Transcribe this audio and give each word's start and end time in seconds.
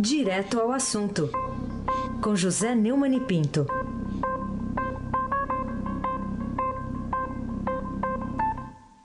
Direto 0.00 0.60
ao 0.60 0.70
assunto, 0.70 1.28
com 2.22 2.36
José 2.36 2.72
Neumann 2.72 3.16
e 3.16 3.20
Pinto. 3.20 3.66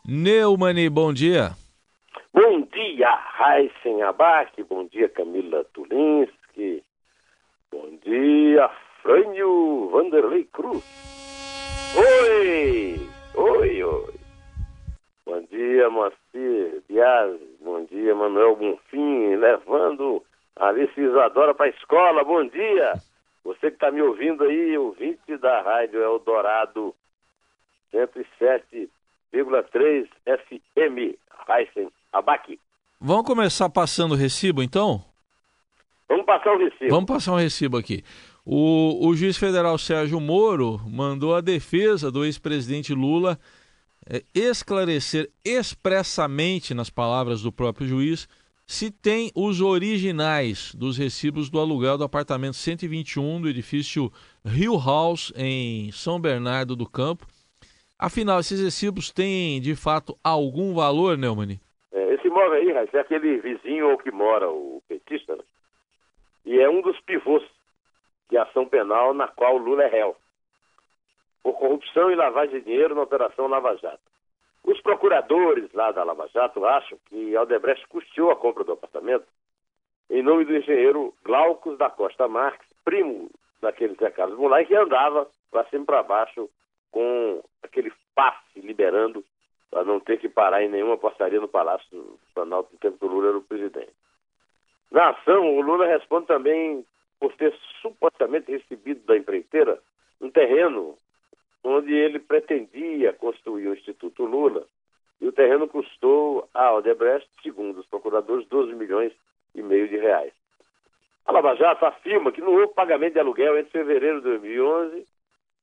Neumani, 0.08 0.88
bom 0.92 1.12
dia. 1.12 1.56
Bom 2.32 2.62
dia, 2.72 3.10
Raíssen 3.10 4.04
Abac. 4.04 4.62
Bom 4.70 4.86
dia, 4.86 5.10
Camila 5.10 5.66
Tulinski. 5.74 6.84
Bom 7.72 7.98
dia, 8.06 8.70
Frânio 9.02 9.90
Vanderlei 9.90 10.44
Cruz. 10.54 10.84
Oi! 11.98 13.02
Oi, 13.34 13.84
oi. 13.84 14.14
Bom 15.26 15.42
dia, 15.50 15.90
Moacir 15.90 16.84
Dias. 16.88 17.40
Bom 17.62 17.84
dia, 17.86 18.14
Manuel 18.14 18.56
Bonfim, 18.56 19.38
levando 19.38 20.24
Alice 20.56 21.00
Isadora 21.00 21.54
para 21.54 21.68
a 21.68 21.70
escola. 21.70 22.24
Bom 22.24 22.48
dia. 22.48 22.94
Você 23.44 23.70
que 23.70 23.76
está 23.76 23.92
me 23.92 24.02
ouvindo 24.02 24.44
aí, 24.44 24.76
ouvinte 24.78 25.38
da 25.38 25.62
Rádio 25.62 26.02
Eldorado 26.02 26.96
107,3 27.94 30.08
FM, 30.26 31.16
Heisen 31.50 31.92
Abac. 32.12 32.60
Vamos 33.00 33.26
começar 33.26 33.70
passando 33.70 34.14
o 34.14 34.18
recibo, 34.18 34.64
então? 34.64 35.04
Vamos 36.08 36.26
passar 36.26 36.54
o 36.54 36.58
recibo. 36.58 36.90
Vamos 36.90 37.06
passar 37.06 37.34
um 37.34 37.38
recibo 37.38 37.78
aqui. 37.78 38.04
O, 38.46 39.08
o 39.08 39.16
juiz 39.16 39.38
federal 39.38 39.78
Sérgio 39.78 40.20
Moro 40.20 40.80
mandou 40.88 41.36
a 41.36 41.42
defesa 41.42 42.12
do 42.12 42.24
ex-presidente 42.24 42.94
Lula 42.94 43.38
é, 44.10 44.24
esclarecer 44.34 45.30
expressamente, 45.44 46.74
nas 46.74 46.90
palavras 46.90 47.42
do 47.42 47.52
próprio 47.52 47.88
juiz, 47.88 48.28
se 48.74 48.90
tem 48.90 49.32
os 49.36 49.62
originais 49.62 50.74
dos 50.74 50.98
recibos 50.98 51.48
do 51.48 51.60
aluguel 51.60 51.96
do 51.96 52.04
apartamento 52.04 52.56
121 52.56 53.40
do 53.40 53.48
edifício 53.48 54.12
Rio 54.44 54.80
House, 54.84 55.32
em 55.38 55.92
São 55.92 56.20
Bernardo 56.20 56.76
do 56.76 56.90
Campo. 56.90 57.28
Afinal, 58.00 58.40
esses 58.40 58.60
recibos 58.60 59.12
têm, 59.12 59.62
de 59.62 59.76
fato, 59.76 60.18
algum 60.24 60.74
valor, 60.74 61.16
Neumann? 61.20 61.60
É, 61.92 62.14
esse 62.16 62.28
imóvel 62.28 62.54
aí, 62.54 62.72
é 62.72 63.00
aquele 63.00 63.38
vizinho 63.38 63.96
que 64.00 64.10
mora, 64.10 64.50
o 64.50 64.82
petista, 64.88 65.36
né? 65.36 65.44
e 66.44 66.60
é 66.60 66.68
um 66.68 66.82
dos 66.82 67.00
pivôs 67.02 67.44
de 68.32 68.38
ação 68.40 68.66
penal 68.66 69.14
na 69.14 69.28
qual 69.28 69.56
Lula 69.56 69.84
é 69.84 69.88
réu, 69.88 70.16
por 71.44 71.54
corrupção 71.54 72.10
e 72.10 72.16
lavagem 72.16 72.60
de 72.60 72.66
dinheiro 72.66 72.96
na 72.96 73.04
Operação 73.04 73.46
Lava 73.46 73.78
Jato. 73.78 74.13
Os 74.64 74.80
procuradores 74.82 75.72
lá 75.74 75.92
da 75.92 76.04
Lava 76.04 76.28
Jato 76.30 76.66
acham 76.66 76.98
que 77.06 77.36
Aldebrecht 77.36 77.88
custeou 77.88 78.32
a 78.32 78.36
compra 78.36 78.64
do 78.64 78.74
apartamento 78.74 79.26
em 80.10 80.22
nome 80.22 80.46
do 80.46 80.56
engenheiro 80.56 81.14
Glaucus 81.24 81.78
da 81.78 81.90
Costa 81.90 82.28
Marques, 82.28 82.68
primo 82.84 83.30
daquele 83.62 83.96
Zé 83.96 84.12
Carlos 84.12 84.38
Mulai, 84.38 84.66
que 84.66 84.76
andava 84.76 85.28
para 85.50 85.68
cima 85.70 85.86
para 85.86 86.04
baixo 86.04 86.50
com 86.92 87.44
aquele 87.64 87.92
passe 88.14 88.60
liberando 88.60 89.24
para 89.72 89.84
não 89.84 90.00
ter 90.00 90.20
que 90.20 90.30
parar 90.30 90.64
em 90.64 90.70
nenhuma 90.70 90.98
portaria 90.98 91.40
no 91.40 91.48
Palácio 91.48 91.90
do 91.92 92.20
Planalto 92.36 92.70
no 92.72 92.80
tempo 92.80 93.00
que 93.00 93.06
o 93.06 93.08
Lula 93.08 93.30
era 93.30 93.38
o 93.38 93.42
presidente. 93.42 93.94
Na 94.92 95.10
ação, 95.10 95.58
o 95.58 95.62
Lula 95.62 95.88
responde 95.88 96.28
também 96.28 96.86
por 97.20 97.34
ter 97.34 97.52
supostamente 97.82 98.52
recebido 98.52 99.04
da 99.06 99.18
empreiteira 99.18 99.80
um 100.22 100.30
terreno 100.30 100.96
onde 101.64 101.94
ele 101.94 102.20
pretendia 102.20 103.14
construir 103.14 103.68
o 103.68 103.74
Instituto 103.74 104.26
Lula, 104.26 104.66
e 105.22 105.28
o 105.28 105.32
terreno 105.32 105.68
custou 105.68 106.50
a 106.54 106.74
Odebrecht, 106.74 107.30
segundo 107.42 107.80
os 107.80 107.86
procuradores, 107.86 108.48
12 108.48 108.74
milhões 108.74 109.14
e 109.56 109.62
meio 109.62 109.88
de 109.88 109.98
reais. 109.98 110.34
A 111.26 111.32
Lava 111.32 111.56
Jato 111.56 111.86
afirma 111.86 112.32
que 112.32 112.42
não 112.42 112.54
houve 112.54 112.74
pagamento 112.74 113.14
de 113.14 113.20
aluguel 113.20 113.58
entre 113.58 113.72
fevereiro 113.72 114.18
de 114.18 114.24
2011 114.24 114.98
e 114.98 115.08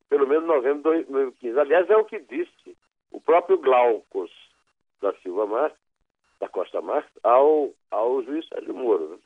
pelo 0.08 0.26
menos 0.26 0.46
novembro 0.46 0.78
de 0.78 1.04
2015. 1.04 1.60
Aliás, 1.60 1.90
é 1.90 1.96
o 1.96 2.04
que 2.04 2.18
disse 2.20 2.76
o 3.10 3.20
próprio 3.20 3.58
Glaucos 3.58 4.30
da 5.02 5.12
Silva 5.16 5.46
Marques, 5.46 5.80
da 6.40 6.48
Costa 6.48 6.80
Marques, 6.80 7.12
ao, 7.22 7.70
ao 7.90 8.22
juiz 8.22 8.48
Sérgio 8.48 8.74
Moro. 8.74 9.08
Né? 9.08 9.18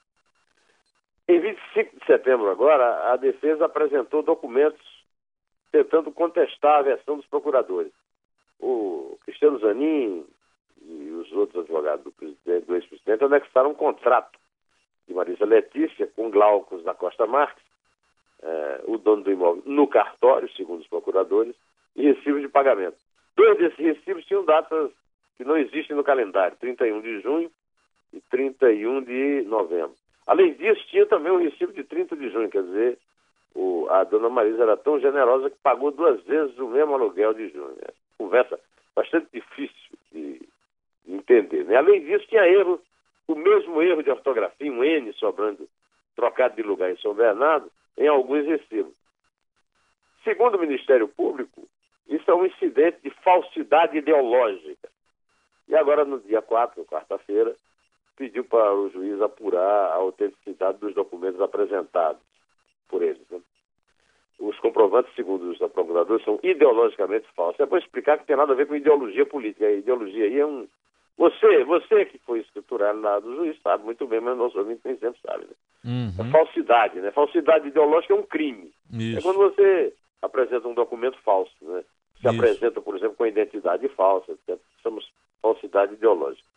Em 1.28 1.40
25 1.40 2.00
de 2.00 2.06
setembro 2.06 2.50
agora, 2.50 3.12
a 3.12 3.16
defesa 3.16 3.66
apresentou 3.66 4.22
documentos 4.22 4.93
tentando 5.74 6.12
contestar 6.12 6.78
a 6.78 6.82
versão 6.82 7.16
dos 7.16 7.26
procuradores. 7.26 7.90
O 8.60 9.18
Cristiano 9.24 9.58
Zanin 9.58 10.24
e 10.80 11.10
os 11.10 11.32
outros 11.32 11.64
advogados 11.64 12.04
do, 12.04 12.12
presidente, 12.12 12.64
do 12.64 12.76
ex-presidente 12.76 13.24
anexaram 13.24 13.70
um 13.70 13.74
contrato 13.74 14.38
de 15.08 15.12
Marisa 15.12 15.44
Letícia 15.44 16.06
com 16.14 16.30
Glaucus 16.30 16.84
da 16.84 16.94
Costa 16.94 17.26
Marques, 17.26 17.64
eh, 18.40 18.84
o 18.86 18.98
dono 18.98 19.24
do 19.24 19.32
imóvel, 19.32 19.64
no 19.66 19.88
cartório, 19.88 20.48
segundo 20.52 20.80
os 20.80 20.86
procuradores, 20.86 21.56
e 21.96 22.02
recibos 22.02 22.40
de 22.40 22.48
pagamento. 22.48 22.96
Dois 23.36 23.58
desses 23.58 23.78
recibos 23.78 24.24
tinham 24.26 24.44
datas 24.44 24.92
que 25.36 25.44
não 25.44 25.56
existem 25.56 25.96
no 25.96 26.04
calendário, 26.04 26.56
31 26.58 27.00
de 27.00 27.20
junho 27.20 27.50
e 28.12 28.20
31 28.30 29.02
de 29.02 29.42
novembro. 29.42 29.96
Além 30.24 30.54
disso, 30.54 30.86
tinha 30.88 31.04
também 31.06 31.32
um 31.32 31.42
recibo 31.42 31.72
de 31.72 31.82
30 31.82 32.14
de 32.14 32.30
junho, 32.30 32.48
quer 32.48 32.62
dizer, 32.62 32.98
o, 33.54 33.86
a 33.88 34.04
dona 34.04 34.28
Marisa 34.28 34.62
era 34.62 34.76
tão 34.76 34.98
generosa 34.98 35.48
que 35.48 35.56
pagou 35.62 35.90
duas 35.92 36.20
vezes 36.24 36.58
o 36.58 36.68
mesmo 36.68 36.94
aluguel 36.94 37.32
de 37.34 37.48
junho. 37.48 37.76
Conversa 38.18 38.58
bastante 38.94 39.28
difícil 39.32 39.98
de 40.12 40.40
entender. 41.06 41.64
Né? 41.64 41.76
Além 41.76 42.04
disso, 42.04 42.26
tinha 42.26 42.46
erro, 42.46 42.80
o 43.28 43.34
mesmo 43.34 43.80
erro 43.80 44.02
de 44.02 44.10
ortografia, 44.10 44.72
um 44.72 44.82
N 44.82 45.12
sobrando, 45.14 45.68
trocado 46.16 46.56
de 46.56 46.62
lugar 46.62 46.90
em 46.90 46.96
São 46.98 47.14
Bernardo, 47.14 47.70
em 47.96 48.08
alguns 48.08 48.44
recibos. 48.44 48.94
Segundo 50.24 50.56
o 50.56 50.60
Ministério 50.60 51.06
Público, 51.06 51.68
isso 52.08 52.28
é 52.30 52.34
um 52.34 52.46
incidente 52.46 52.98
de 53.02 53.10
falsidade 53.10 53.96
ideológica. 53.96 54.88
E 55.68 55.76
agora, 55.76 56.04
no 56.04 56.18
dia 56.20 56.42
4, 56.42 56.84
quarta-feira, 56.84 57.54
pediu 58.16 58.44
para 58.44 58.74
o 58.74 58.90
juiz 58.90 59.20
apurar 59.20 59.90
a 59.90 59.94
autenticidade 59.94 60.78
dos 60.78 60.94
documentos 60.94 61.40
apresentados 61.40 62.20
por 62.94 63.02
eles. 63.02 63.28
Né? 63.28 63.40
Os 64.38 64.56
comprovantes, 64.60 65.12
segundo 65.16 65.50
os 65.50 65.58
procuradores, 65.72 66.24
são 66.24 66.38
ideologicamente 66.44 67.26
falsos. 67.34 67.58
É 67.58 67.66
para 67.66 67.78
explicar 67.78 68.18
que 68.18 68.26
tem 68.26 68.36
nada 68.36 68.52
a 68.52 68.56
ver 68.56 68.68
com 68.68 68.76
ideologia 68.76 69.26
política. 69.26 69.66
A 69.66 69.72
ideologia 69.72 70.26
aí 70.26 70.38
é 70.38 70.46
um. 70.46 70.68
Você, 71.16 71.64
você 71.64 72.04
que 72.06 72.18
foi 72.18 72.40
escriturado 72.40 73.00
lá 73.00 73.18
do 73.18 73.34
juiz, 73.34 73.60
sabe 73.62 73.84
muito 73.84 74.06
bem, 74.06 74.20
mas 74.20 74.36
nosso 74.36 74.58
ouvinte 74.58 74.80
nem 74.84 74.96
sempre 74.96 75.20
sabe. 75.20 75.44
Né? 75.44 75.54
Uhum. 75.84 76.26
É 76.26 76.30
falsidade, 76.30 77.00
né? 77.00 77.10
Falsidade 77.10 77.68
ideológica 77.68 78.14
é 78.14 78.16
um 78.16 78.22
crime. 78.22 78.72
Isso. 78.92 79.18
É 79.18 79.22
quando 79.22 79.38
você 79.38 79.92
apresenta 80.22 80.68
um 80.68 80.74
documento 80.74 81.18
falso, 81.22 81.52
né? 81.62 81.84
Se 82.20 82.28
Isso. 82.28 82.36
apresenta, 82.36 82.80
por 82.80 82.96
exemplo, 82.96 83.16
com 83.16 83.26
identidade 83.26 83.88
falsa, 83.90 84.32
etc. 84.32 84.58
Somos 84.82 85.08
falsidade 85.42 85.94
ideológica. 85.94 86.48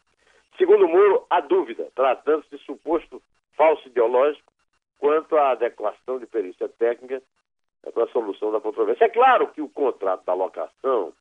Segundo 0.57 0.85
o 0.85 0.87
Muro, 0.87 1.25
há 1.29 1.39
dúvida, 1.39 1.87
tratando-se 1.95 2.55
de 2.55 2.63
suposto 2.63 3.21
falso 3.55 3.87
ideológico, 3.87 4.46
quanto 4.97 5.35
à 5.37 5.51
adequação 5.51 6.19
de 6.19 6.25
perícia 6.25 6.67
técnica 6.67 7.21
para 7.93 8.03
a 8.03 8.09
solução 8.09 8.51
da 8.51 8.59
controvérsia. 8.59 9.05
É 9.05 9.09
claro 9.09 9.47
que 9.47 9.61
o 9.61 9.69
contrato 9.69 10.25
da 10.25 10.33
locação 10.33 11.13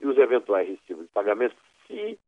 e 0.00 0.06
os 0.06 0.16
eventuais 0.18 0.68
recibos 0.68 1.06
de 1.06 1.12
pagamento, 1.12 1.56
se 1.86 2.18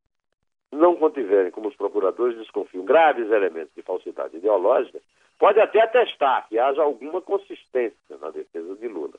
não 0.72 0.96
contiverem, 0.96 1.50
como 1.50 1.68
os 1.68 1.76
procuradores 1.76 2.36
desconfiam, 2.38 2.84
graves 2.84 3.30
elementos 3.30 3.74
de 3.74 3.82
falsidade 3.82 4.36
ideológica, 4.36 5.00
pode 5.38 5.60
até 5.60 5.80
atestar 5.80 6.48
que 6.48 6.58
haja 6.58 6.82
alguma 6.82 7.20
consistência 7.20 8.16
na 8.20 8.30
defesa 8.30 8.74
de 8.76 8.88
Lula, 8.88 9.18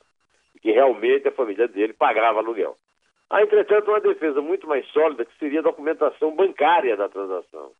que 0.60 0.70
realmente 0.70 1.28
a 1.28 1.32
família 1.32 1.66
dele 1.66 1.92
pagava 1.92 2.40
aluguel. 2.40 2.76
Há, 3.28 3.42
entretanto, 3.42 3.88
uma 3.90 4.00
defesa 4.00 4.40
muito 4.40 4.66
mais 4.66 4.86
sólida, 4.88 5.24
que 5.24 5.38
seria 5.38 5.60
a 5.60 5.62
documentação 5.62 6.34
bancária 6.34 6.96
da 6.96 7.08
transação. 7.08 7.72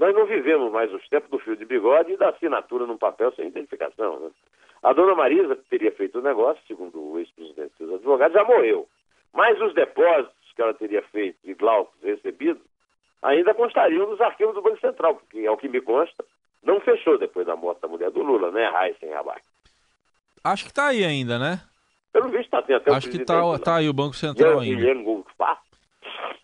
Nós 0.00 0.14
não 0.14 0.24
vivemos 0.24 0.72
mais 0.72 0.90
os 0.94 1.06
tempos 1.10 1.28
do 1.28 1.38
fio 1.38 1.54
de 1.54 1.66
bigode 1.66 2.12
e 2.12 2.16
da 2.16 2.30
assinatura 2.30 2.86
num 2.86 2.96
papel 2.96 3.34
sem 3.34 3.48
identificação. 3.48 4.18
Né? 4.18 4.30
A 4.82 4.94
dona 4.94 5.14
Marisa, 5.14 5.54
que 5.54 5.68
teria 5.68 5.92
feito 5.92 6.18
o 6.18 6.22
negócio, 6.22 6.62
segundo 6.66 6.98
o 6.98 7.18
ex-presidente 7.18 7.74
dos 7.78 7.96
advogados, 7.96 8.32
já 8.32 8.42
morreu. 8.42 8.88
Mas 9.30 9.60
os 9.60 9.74
depósitos 9.74 10.34
que 10.56 10.62
ela 10.62 10.72
teria 10.72 11.02
feito 11.02 11.36
e 11.44 11.52
Glaucus 11.52 12.02
recebido 12.02 12.62
ainda 13.20 13.52
constariam 13.52 14.08
nos 14.08 14.18
arquivos 14.22 14.54
do 14.54 14.62
Banco 14.62 14.80
Central, 14.80 15.16
porque, 15.16 15.46
ao 15.46 15.58
que 15.58 15.68
me 15.68 15.82
consta, 15.82 16.24
não 16.62 16.80
fechou 16.80 17.18
depois 17.18 17.46
da 17.46 17.54
morte 17.54 17.82
da 17.82 17.88
mulher 17.88 18.10
do 18.10 18.22
Lula, 18.22 18.50
né, 18.50 18.70
Raíssen 18.70 19.12
Abac? 19.12 19.42
Acho 20.42 20.64
que 20.64 20.70
está 20.70 20.86
aí 20.86 21.04
ainda, 21.04 21.38
né? 21.38 21.60
Pelo 22.10 22.30
visto 22.30 22.44
está 22.44 22.62
tem 22.62 22.74
até 22.74 22.90
Acho 22.90 23.10
que 23.10 23.18
está 23.18 23.58
tá 23.58 23.76
aí 23.76 23.88
o 23.88 23.92
Banco 23.92 24.16
Central 24.16 24.60
ainda. 24.60 24.82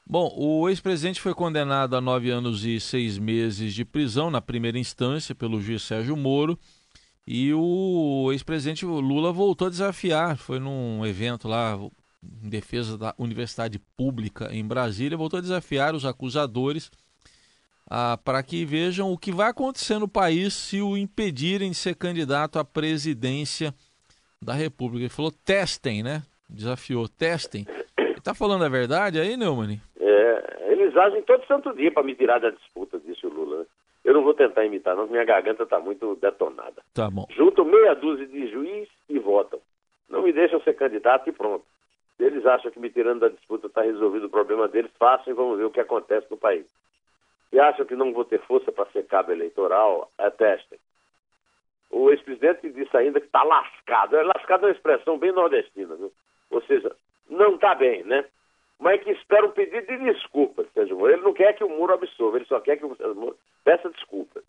Bom, 0.09 0.33
o 0.37 0.69
ex-presidente 0.69 1.21
foi 1.21 1.35
condenado 1.35 1.97
a 1.97 2.01
nove 2.01 2.31
anos 2.31 2.65
e 2.65 2.79
seis 2.79 3.19
meses 3.19 3.75
de 3.75 3.85
prisão 3.85 4.31
na 4.31 4.41
primeira 4.41 4.79
instância 4.79 5.35
pelo 5.35 5.61
juiz 5.61 5.83
Sérgio 5.83 6.17
Moro. 6.17 6.59
E 7.27 7.53
o 7.53 8.31
ex-presidente 8.31 8.87
Lula 8.87 9.33
voltou 9.33 9.67
a 9.67 9.71
desafiar, 9.71 10.37
foi 10.37 10.61
num 10.61 11.05
evento 11.05 11.49
lá 11.49 11.77
em 12.23 12.49
defesa 12.49 12.97
da 12.97 13.15
Universidade 13.19 13.81
Pública 13.97 14.49
em 14.53 14.65
Brasília, 14.65 15.19
voltou 15.19 15.39
a 15.39 15.43
desafiar 15.43 15.93
os 15.95 16.05
acusadores 16.05 16.89
ah, 17.89 18.17
para 18.25 18.43
que 18.45 18.65
vejam 18.65 19.13
o 19.13 19.19
que 19.19 19.33
vai 19.33 19.51
acontecer 19.51 19.99
no 19.99 20.07
país 20.07 20.55
se 20.55 20.81
o 20.81 20.97
impedirem 20.97 21.71
de 21.71 21.77
ser 21.77 21.97
candidato 21.97 22.61
à 22.61 22.65
presidência 22.65 23.75
da 24.41 24.55
República. 24.55 25.03
Ele 25.03 25.09
falou: 25.09 25.33
testem, 25.33 26.03
né? 26.03 26.23
Desafiou, 26.49 27.09
testem. 27.09 27.67
Está 28.27 28.35
falando 28.35 28.65
a 28.65 28.69
verdade 28.69 29.21
aí, 29.21 29.37
Neumann? 29.37 29.81
É, 30.01 30.73
eles 30.73 30.97
agem 30.97 31.23
todo 31.23 31.47
santo 31.47 31.73
dia 31.77 31.93
para 31.93 32.03
me 32.03 32.13
tirar 32.13 32.41
da 32.41 32.51
disputa, 32.51 32.99
disse 32.99 33.25
o 33.25 33.31
Lula. 33.31 33.59
Né? 33.61 33.67
Eu 34.05 34.15
não 34.15 34.25
vou 34.25 34.35
tentar 34.35 34.65
imitar, 34.65 34.97
não, 34.97 35.07
minha 35.07 35.25
garganta 35.25 35.63
está 35.63 35.79
muito 35.79 36.17
detonada. 36.17 36.83
Tá 36.93 37.09
bom. 37.09 37.29
Junto 37.31 37.65
meia 37.65 37.95
dúzia 37.95 38.27
de 38.27 38.49
juiz 38.49 38.89
e 39.09 39.21
votam. 39.21 39.61
Não 40.11 40.23
me 40.23 40.33
deixam 40.33 40.61
ser 40.63 40.75
candidato 40.75 41.31
e 41.31 41.33
pronto. 41.33 41.65
Se 42.17 42.25
eles 42.25 42.45
acham 42.45 42.69
que 42.73 42.81
me 42.81 42.91
tirando 42.91 43.21
da 43.21 43.29
disputa 43.29 43.69
está 43.69 43.83
resolvido 43.83 44.27
o 44.27 44.31
problema 44.31 44.67
deles, 44.67 44.91
façam 44.99 45.33
e 45.33 45.37
vamos 45.37 45.59
ver 45.59 45.67
o 45.67 45.71
que 45.71 45.79
acontece 45.79 46.27
no 46.29 46.37
país. 46.37 46.67
Se 47.51 47.61
acham 47.61 47.87
que 47.87 47.95
não 47.95 48.13
vou 48.13 48.25
ter 48.25 48.41
força 48.41 48.73
para 48.73 48.91
ser 48.91 49.07
cabo 49.07 49.31
eleitoral, 49.31 50.11
atestem. 50.19 50.81
O 51.93 52.11
ex-presidente 52.11 52.71
disse 52.71 52.97
ainda 52.97 53.21
que 53.21 53.27
está 53.27 53.45
lascado. 53.45 54.17
É, 54.17 54.25
lascado 54.25 54.65
é 54.65 54.71
uma 54.71 54.75
expressão 54.75 55.17
bem 55.17 55.31
nordestina, 55.31 55.95
viu? 55.95 56.13
Ou 56.51 56.61
seja, 56.63 56.91
não 57.29 57.55
está 57.55 57.75
bem, 57.75 58.03
né? 58.05 58.25
Mas 58.79 59.03
que 59.03 59.11
espera 59.11 59.47
um 59.47 59.51
pedido 59.51 59.87
de 59.87 60.13
desculpas, 60.13 60.67
Sérgio 60.73 60.99
Moro. 60.99 61.13
Ele 61.13 61.23
não 61.23 61.33
quer 61.33 61.55
que 61.55 61.65
o 61.65 61.69
muro 61.69 61.95
absorva, 61.95 62.37
ele 62.37 62.47
só 62.47 62.61
quer 62.61 62.77
que 62.77 62.85
o 62.85 62.95
Sérgio 62.97 63.15
Moro 63.15 63.39
peça 63.65 63.89
desculpas. 63.91 64.45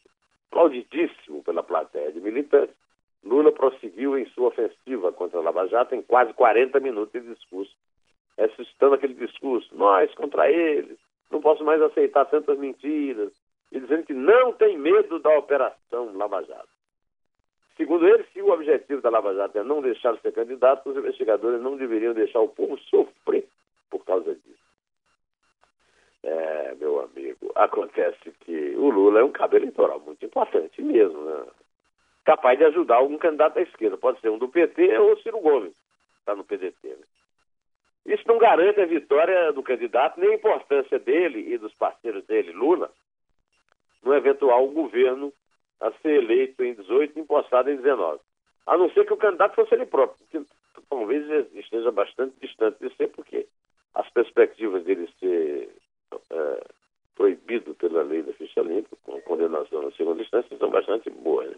Aplaudidíssimo 0.50 1.44
pela 1.44 1.64
plateia 1.64 2.12
de 2.12 2.20
militantes, 2.20 2.76
Lula 3.24 3.52
prosseguiu 3.52 4.18
em 4.18 4.26
sua 4.28 4.48
ofensiva 4.48 5.12
contra 5.12 5.40
a 5.40 5.42
Lava 5.42 5.68
Jato 5.68 5.96
em 5.96 6.02
quase 6.02 6.34
40 6.34 6.80
minutos 6.80 7.12
de 7.22 7.34
discurso, 7.34 7.74
ressuscitando 8.38 8.96
aquele 8.96 9.16
discurso, 9.16 9.76
nós 9.76 10.14
contra 10.16 10.50
eles, 10.50 10.98
não 11.32 11.42
posso 11.42 11.64
mais 11.64 11.82
aceitar 11.82 12.26
tantas 12.26 12.58
mentiras, 12.58 13.34
e 13.72 13.80
dizendo 13.80 14.06
que 14.06 14.14
não 14.14 14.54
tem 14.54 14.78
medo 14.78 15.20
da 15.20 15.38
operação 15.38 16.16
Lava 16.16 16.44
Jato. 16.44 16.77
Segundo 17.78 18.08
ele, 18.08 18.26
se 18.34 18.42
o 18.42 18.52
objetivo 18.52 19.02
da 19.02 19.12
Lava 19.12 19.36
Jato 19.36 19.60
é 19.60 19.64
não 19.64 19.82
deixar 19.82 20.14
de 20.16 20.22
ser 20.22 20.34
candidato, 20.34 20.90
os 20.90 20.98
investigadores 20.98 21.62
não 21.62 21.78
deveriam 21.78 22.14
deixar 22.14 22.40
o 22.40 22.50
povo 22.50 22.76
sofrer 22.80 23.48
por 23.90 24.04
causa 24.04 24.34
disso. 24.34 24.58
É, 26.24 26.76
meu 26.76 27.00
amigo, 27.00 27.52
acontece 27.56 28.32
que 28.42 28.76
o 28.76 28.90
Lula 28.90 29.20
é 29.20 29.24
um 29.24 29.32
cabo 29.32 29.56
eleitoral 29.56 30.00
muito 30.00 30.26
importante 30.26 30.82
mesmo, 30.82 31.24
né? 31.24 31.46
capaz 32.26 32.58
de 32.58 32.66
ajudar 32.66 32.96
algum 32.96 33.18
candidato 33.18 33.54
da 33.54 33.62
esquerda. 33.62 33.96
Pode 33.96 34.20
ser 34.22 34.30
um 34.30 34.40
do 34.40 34.50
PT 34.50 34.98
ou 34.98 35.18
Ciro 35.20 35.40
Gomes, 35.40 35.74
está 36.20 36.36
no 36.36 36.44
PDT. 36.44 36.76
Né? 36.84 37.06
Isso 38.08 38.24
não 38.26 38.40
garante 38.40 38.82
a 38.82 38.86
vitória 38.86 39.54
do 39.54 39.62
candidato, 39.62 40.20
nem 40.20 40.32
a 40.32 40.36
importância 40.36 40.98
dele 40.98 41.54
e 41.54 41.58
dos 41.60 41.74
parceiros 41.76 42.26
dele, 42.26 42.52
Lula, 42.54 42.92
no 44.04 44.16
eventual 44.16 44.68
governo 44.70 45.32
a 45.80 45.92
ser 46.02 46.24
eleito 46.24 46.64
em 46.64 46.74
18 46.74 47.18
e 47.18 47.22
impostado 47.22 47.70
em 47.70 47.78
19. 47.78 48.20
A 48.66 48.78
não 48.78 48.90
ser 48.92 49.06
que 49.06 49.14
o 49.14 49.18
candidato 49.18 49.56
fosse 49.56 49.74
ele 49.74 49.86
próprio, 49.86 50.26
que 50.30 50.42
talvez 50.90 51.26
esteja 51.56 51.92
bastante 51.92 52.36
distante 52.42 52.78
de 52.80 52.94
ser, 52.96 53.08
porque 53.10 53.48
as 53.96 54.10
perspectivas 54.10 54.84
dele 54.84 55.08
ser 55.20 55.70
é, 56.32 56.64
proibido 57.16 57.74
pela 57.76 58.04
lei 58.04 58.22
da 58.22 58.34
ficha 58.34 58.62
limpa, 58.62 58.96
com 59.04 59.20
condenação 59.22 59.82
na 59.82 59.92
segunda 59.92 60.22
instância, 60.22 60.58
são 60.58 60.70
bastante 60.70 61.10
boas. 61.10 61.50
Né? 61.50 61.58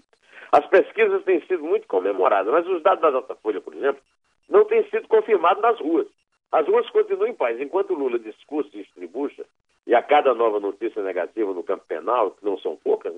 As 0.52 0.66
pesquisas 0.68 1.24
têm 1.24 1.42
sido 1.42 1.64
muito 1.64 1.88
comemoradas, 1.88 2.52
mas 2.52 2.68
os 2.68 2.82
dados 2.82 3.02
da 3.02 3.12
Datafolha, 3.12 3.62
por 3.62 3.74
exemplo, 3.74 4.02
não 4.50 4.66
têm 4.66 4.84
sido 4.90 5.08
confirmados 5.08 5.62
nas 5.62 5.80
ruas. 5.80 6.08
As 6.52 6.66
ruas 6.68 6.90
continuam 6.90 7.28
em 7.28 7.36
paz. 7.36 7.60
Enquanto 7.60 7.94
Lula 7.94 8.18
discursa 8.18 8.70
e 8.74 8.82
distribuixa, 8.82 9.46
e 9.86 9.94
a 9.94 10.02
cada 10.02 10.34
nova 10.34 10.60
notícia 10.60 11.04
negativa 11.04 11.54
no 11.54 11.64
campo 11.64 11.86
penal, 11.88 12.32
que 12.32 12.44
não 12.44 12.58
são 12.58 12.76
poucas, 12.78 13.14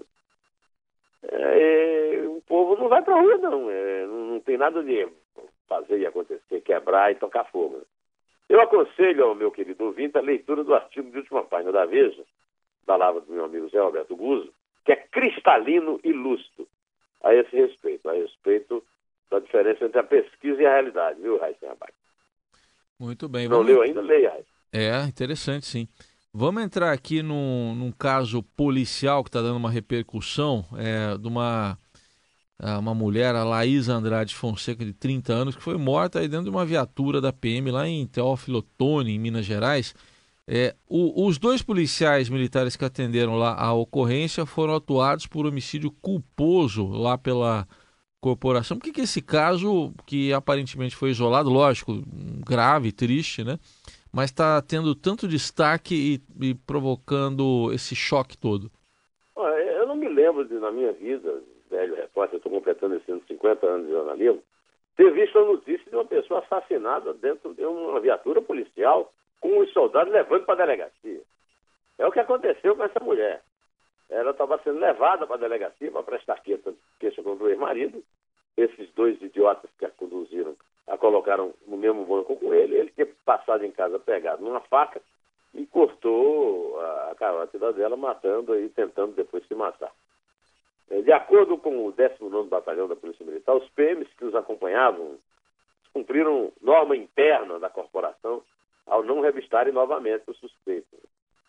é, 1.23 2.23
o 2.27 2.41
povo 2.47 2.75
não 2.75 2.89
vai 2.89 3.01
para 3.01 3.15
a 3.15 3.21
rua, 3.21 3.37
não. 3.37 3.69
É, 3.69 4.05
não. 4.05 4.39
tem 4.39 4.57
nada 4.57 4.83
de 4.83 5.07
fazer 5.67 5.99
e 5.99 6.05
acontecer, 6.05 6.61
quebrar 6.61 7.11
e 7.11 7.15
tocar 7.15 7.45
fogo. 7.45 7.81
Eu 8.49 8.59
aconselho 8.59 9.25
ao 9.25 9.35
meu 9.35 9.51
querido 9.51 9.85
ouvinte 9.85 10.17
a 10.17 10.21
leitura 10.21 10.63
do 10.63 10.73
artigo 10.73 11.09
de 11.09 11.17
última 11.17 11.43
página 11.43 11.71
da 11.71 11.85
Veja, 11.85 12.23
da 12.85 12.93
palavra 12.93 13.21
do 13.21 13.31
meu 13.31 13.45
amigo 13.45 13.69
Zé 13.69 13.77
Alberto 13.77 14.15
Guzzo, 14.15 14.51
que 14.83 14.91
é 14.91 14.95
cristalino 14.95 15.99
e 16.03 16.11
lúcido 16.11 16.67
a 17.23 17.33
esse 17.33 17.55
respeito, 17.55 18.09
a 18.09 18.13
respeito 18.13 18.83
da 19.29 19.39
diferença 19.39 19.85
entre 19.85 19.99
a 19.99 20.03
pesquisa 20.03 20.61
e 20.61 20.65
a 20.65 20.73
realidade, 20.73 21.21
viu, 21.21 21.37
Raíssa 21.37 21.67
Rabac? 21.67 21.93
Muito 22.99 23.29
bem. 23.29 23.47
Não 23.47 23.57
Vamos... 23.57 23.71
leu 23.71 23.81
ainda? 23.81 24.01
Leia, 24.01 24.31
Raíssa. 24.31 24.49
É, 24.73 25.03
interessante, 25.07 25.65
sim. 25.65 25.87
Vamos 26.33 26.63
entrar 26.63 26.93
aqui 26.93 27.21
num, 27.21 27.75
num 27.75 27.91
caso 27.91 28.41
policial 28.41 29.21
que 29.21 29.27
está 29.27 29.41
dando 29.41 29.57
uma 29.57 29.69
repercussão 29.69 30.65
é, 30.77 31.17
de 31.17 31.27
uma, 31.27 31.77
é, 32.57 32.77
uma 32.77 32.95
mulher, 32.95 33.35
a 33.35 33.43
Laís 33.43 33.89
Andrade 33.89 34.33
Fonseca, 34.33 34.85
de 34.85 34.93
30 34.93 35.33
anos, 35.33 35.55
que 35.57 35.61
foi 35.61 35.77
morta 35.77 36.19
aí 36.19 36.29
dentro 36.29 36.45
de 36.45 36.49
uma 36.49 36.65
viatura 36.65 37.19
da 37.19 37.33
PM 37.33 37.69
lá 37.69 37.85
em 37.85 38.07
Teófilo 38.07 38.59
Otoni, 38.59 39.11
em 39.11 39.19
Minas 39.19 39.45
Gerais. 39.45 39.93
É, 40.47 40.73
o, 40.87 41.27
os 41.27 41.37
dois 41.37 41.61
policiais 41.61 42.29
militares 42.29 42.77
que 42.77 42.85
atenderam 42.85 43.35
lá 43.35 43.53
a 43.53 43.73
ocorrência 43.73 44.45
foram 44.45 44.75
atuados 44.75 45.27
por 45.27 45.45
homicídio 45.45 45.91
culposo 46.01 46.87
lá 46.87 47.17
pela 47.17 47.67
corporação. 48.21 48.77
Por 48.77 48.85
que, 48.85 48.93
que 48.93 49.01
esse 49.01 49.21
caso, 49.21 49.93
que 50.05 50.31
aparentemente 50.31 50.95
foi 50.95 51.11
isolado, 51.11 51.49
lógico, 51.49 52.01
grave, 52.45 52.93
triste, 52.93 53.43
né? 53.43 53.59
Mas 54.13 54.25
está 54.25 54.61
tendo 54.61 54.93
tanto 54.93 55.27
destaque 55.27 56.21
e, 56.39 56.47
e, 56.49 56.53
provocando 56.53 57.71
esse 57.73 57.95
choque 57.95 58.37
todo? 58.37 58.69
Eu 59.35 59.87
não 59.87 59.95
me 59.95 60.09
lembro 60.09 60.45
de, 60.45 60.55
na 60.55 60.71
minha 60.71 60.91
vida, 60.91 61.41
velho 61.69 61.95
repórter, 61.95 62.37
estou 62.37 62.51
completando 62.51 62.95
esse 62.95 63.11
ano 63.11 63.21
50 63.27 63.65
anos 63.65 63.87
de 63.87 63.93
jornalismo, 63.93 64.43
ter 64.95 65.11
visto 65.11 65.39
a 65.39 65.45
notícia 65.45 65.89
de 65.89 65.95
uma 65.95 66.05
pessoa 66.05 66.41
assassinada 66.41 67.13
dentro 67.13 67.53
de 67.53 67.65
uma 67.65 67.99
viatura 67.99 68.41
policial 68.41 69.11
com 69.39 69.59
os 69.59 69.71
soldados 69.71 70.13
levando 70.13 70.45
para 70.45 70.53
a 70.53 70.65
delegacia. 70.65 71.21
É 71.97 72.05
o 72.05 72.11
que 72.11 72.19
aconteceu 72.19 72.75
com 72.75 72.83
essa 72.83 72.99
mulher. 72.99 73.41
Ela 74.09 74.31
estava 74.31 74.59
sendo 74.63 74.79
levada 74.79 75.25
para 75.25 75.37
a 75.37 75.39
delegacia 75.39 75.91
para 75.91 76.03
prestar 76.03 76.41
queixa 76.41 77.23
contra 77.23 77.45
o 77.45 77.49
ex-marido. 77.49 78.03
Esses 78.57 78.91
dois 78.93 79.19
idiotas 79.21 79.71
que 79.79 79.85
a 79.85 79.89
conduziram 79.89 80.55
a 80.87 80.97
colocaram 80.97 81.53
no 81.67 81.77
mesmo 81.77 82.05
banco 82.05 82.35
com 82.35 82.53
ele. 82.53 82.75
Ele 82.75 82.91
tinha 82.91 83.07
passado 83.25 83.65
em 83.65 83.71
casa 83.71 83.99
pegado 83.99 84.43
numa 84.43 84.61
faca 84.61 85.01
e 85.53 85.65
cortou 85.65 86.79
a, 86.79 87.15
carótida 87.17 87.73
dela, 87.73 87.97
matando 87.97 88.57
e 88.59 88.69
tentando 88.69 89.13
depois 89.13 89.45
se 89.47 89.55
matar. 89.55 89.91
É, 90.89 91.01
de 91.01 91.11
acordo 91.11 91.57
com 91.57 91.85
o 91.85 91.91
19 91.91 92.49
Batalhão 92.49 92.87
da 92.87 92.95
Polícia 92.95 93.25
Militar, 93.25 93.55
os 93.55 93.69
PMs 93.69 94.09
que 94.17 94.25
os 94.25 94.35
acompanhavam 94.35 95.17
cumpriram 95.93 96.51
norma 96.61 96.95
interna 96.95 97.59
da 97.59 97.69
corporação 97.69 98.41
ao 98.85 99.03
não 99.03 99.21
revistarem 99.21 99.73
novamente 99.73 100.23
o 100.27 100.33
suspeito. 100.33 100.97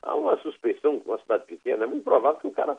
Há 0.02 0.14
uma 0.14 0.36
suspeição 0.38 0.98
com 1.00 1.10
uma 1.10 1.18
cidade 1.18 1.44
pequena, 1.46 1.84
é 1.84 1.86
muito 1.86 2.04
provável 2.04 2.40
que 2.40 2.46
o 2.46 2.52
cara 2.52 2.76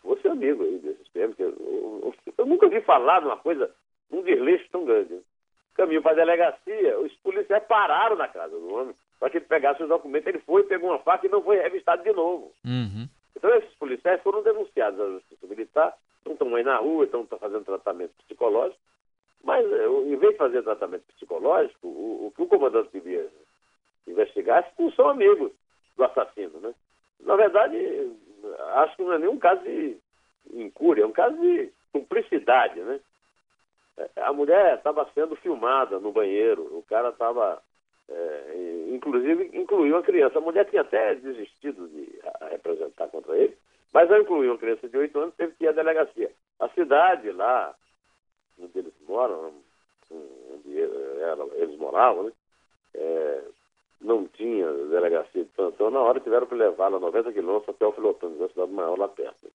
fosse 0.00 0.28
amigo 0.28 0.62
aí 0.62 0.78
desses 0.78 1.08
PMs. 1.08 1.38
Eu, 1.38 1.50
eu, 1.50 2.14
eu, 2.36 2.46
nunca 2.46 2.68
vi 2.68 2.80
falar 2.82 3.22
numa 3.22 3.38
coisa, 3.38 3.74
num 4.10 4.22
desleixo 4.22 4.68
tão 4.70 4.84
grande. 4.84 5.20
Caminho 5.74 6.02
para 6.02 6.12
a 6.12 6.14
delegacia, 6.14 6.98
os 7.00 7.12
policiais 7.16 7.64
pararam 7.64 8.16
na 8.16 8.28
casa 8.28 8.56
do 8.56 8.74
homem 8.74 8.94
para 9.18 9.30
que 9.30 9.38
ele 9.38 9.46
pegasse 9.46 9.82
os 9.82 9.88
documentos. 9.88 10.26
Ele 10.28 10.38
foi, 10.40 10.62
pegou 10.64 10.90
uma 10.90 10.98
faca 11.00 11.26
e 11.26 11.30
não 11.30 11.42
foi 11.42 11.56
revistado 11.56 12.02
de 12.02 12.12
novo. 12.12 12.52
Uhum. 12.64 13.08
Então 13.36 13.54
esses 13.56 13.74
policiais 13.74 14.22
foram 14.22 14.42
denunciados 14.42 15.00
à 15.00 15.06
Justiça 15.10 15.46
Militar, 15.46 15.94
não 16.24 16.32
estão 16.32 16.54
aí 16.54 16.62
na 16.62 16.76
rua, 16.76 17.04
estão 17.04 17.26
fazendo 17.26 17.64
tratamento 17.64 18.12
psicológico, 18.24 18.80
mas 19.42 19.64
eh, 19.70 19.86
em 19.86 20.16
vez 20.16 20.32
de 20.32 20.38
fazer 20.38 20.62
tratamento 20.62 21.04
psicológico, 21.14 21.86
o, 21.86 22.26
o 22.26 22.32
que 22.34 22.42
o 22.42 22.46
comandante 22.46 22.90
devia 22.92 23.28
investigar 24.06 24.70
são 24.94 25.08
amigos 25.08 25.52
do 25.96 26.04
assassino, 26.04 26.60
né? 26.60 26.74
Na 27.20 27.36
verdade, 27.36 27.76
acho 28.76 28.96
que 28.96 29.02
não 29.02 29.12
é 29.14 29.18
nenhum 29.18 29.38
caso 29.38 29.62
de 29.62 29.96
incúria, 30.52 31.02
é 31.02 31.06
um 31.06 31.12
caso 31.12 31.36
de 31.40 31.70
cumplicidade, 31.92 32.80
né? 32.80 33.00
A 34.16 34.32
mulher 34.32 34.76
estava 34.76 35.08
sendo 35.14 35.36
filmada 35.36 35.98
no 36.00 36.12
banheiro, 36.12 36.62
o 36.76 36.82
cara 36.82 37.10
estava, 37.10 37.62
é, 38.08 38.86
inclusive, 38.90 39.50
incluiu 39.56 39.94
uma 39.94 40.02
criança. 40.02 40.38
A 40.38 40.42
mulher 40.42 40.68
tinha 40.68 40.82
até 40.82 41.14
desistido 41.14 41.88
de 41.88 42.18
representar 42.50 43.08
contra 43.08 43.36
ele, 43.36 43.56
mas 43.92 44.10
ao 44.10 44.20
incluir 44.20 44.48
uma 44.48 44.58
criança 44.58 44.88
de 44.88 44.96
8 44.96 45.18
anos, 45.18 45.34
teve 45.36 45.54
que 45.54 45.64
ir 45.64 45.68
à 45.68 45.72
delegacia. 45.72 46.30
A 46.58 46.68
cidade 46.70 47.30
lá, 47.30 47.74
onde 48.60 48.78
eles 48.78 48.94
moram, 49.06 49.52
onde 50.10 50.76
eles 50.76 51.78
moravam, 51.78 52.24
né? 52.24 52.32
É, 52.96 53.44
não 54.00 54.26
tinha 54.28 54.70
delegacia 54.72 55.44
de 55.44 55.50
plantão, 55.50 55.90
na 55.90 56.00
hora 56.00 56.20
tiveram 56.20 56.46
que 56.46 56.54
levá-la 56.54 56.98
90 56.98 57.32
quilômetros 57.32 57.74
até 57.74 57.86
o 57.86 57.92
Filotão, 57.92 58.30
a 58.44 58.48
cidade 58.48 58.72
maior 58.72 58.98
lá 58.98 59.08
perto. 59.08 59.50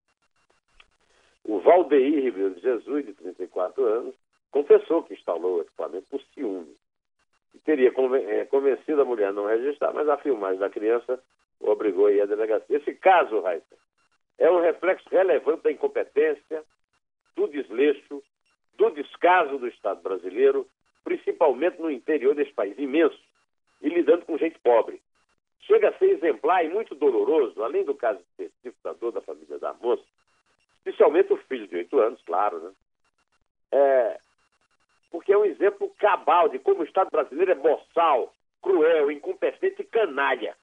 O 1.46 1.60
Valdeir 1.60 2.24
Ribeiro 2.24 2.56
de 2.56 2.62
Jesus, 2.62 3.06
de 3.06 3.14
34 3.14 3.84
anos, 3.84 4.16
confessou 4.52 5.04
que 5.04 5.14
instalou 5.14 5.58
o 5.58 5.62
equipamento 5.62 6.08
por 6.10 6.22
ciúme. 6.34 6.76
E 7.54 7.60
teria 7.60 7.90
é, 7.90 8.46
convencido 8.46 9.02
a 9.02 9.06
mulher 9.06 9.30
a 9.30 9.34
não 9.34 9.46
registrar, 9.46 9.94
mas 9.94 10.08
a 10.08 10.18
filmagem 10.18 10.60
da 10.60 10.70
criança 10.70 11.22
o 11.60 11.70
obrigou 11.70 12.08
a 12.08 12.12
ir 12.12 12.22
à 12.22 12.26
delegacia. 12.26 12.78
Esse 12.78 12.94
caso, 12.96 13.42
Raíssa, 13.42 13.76
é 14.38 14.50
um 14.50 14.62
reflexo 14.62 15.08
relevante 15.10 15.64
da 15.64 15.72
incompetência, 15.72 16.64
do 17.36 17.48
desleixo, 17.48 18.24
do 18.76 18.90
descaso 18.92 19.58
do 19.58 19.68
Estado 19.68 20.02
brasileiro, 20.02 20.68
principalmente 21.04 21.80
no 21.80 21.92
interior 21.92 22.34
desse 22.34 22.54
país 22.54 22.78
imenso, 22.78 23.20
e 23.82 23.90
lidando 23.90 24.26
com 24.26 24.38
gente 24.38 24.58
pobre. 24.60 25.02
Chega 25.62 25.90
a 25.90 25.98
ser 25.98 26.06
exemplar 26.06 26.66
e 26.66 26.70
muito 26.70 26.96
doloroso, 26.96 27.62
além 27.64 27.84
do 27.84 27.94
caso 27.94 28.20
específico 28.22 28.78
da 28.84 28.94
dor 28.94 29.12
da 29.12 29.22
família 29.22 29.60
da 29.60 29.74
moça, 29.74 30.04
especialmente 30.78 31.34
o 31.34 31.38
filho 31.38 31.68
de 31.68 31.76
oito 31.76 32.00
anos, 32.00 32.22
claro, 32.26 32.60
né? 32.60 32.72
É, 33.72 34.20
porque 35.12 35.34
é 35.34 35.38
um 35.38 35.46
exemplo 35.46 35.90
cabal 36.00 36.50
de 36.50 36.60
como 36.60 36.82
o 36.82 36.86
Estado 36.86 37.10
brasileiro 37.12 37.52
é 37.52 37.56
boçal, 37.56 38.34
cruel, 38.62 39.12
incompetente 39.12 39.82
e 39.82 39.86
canalha 39.86 40.56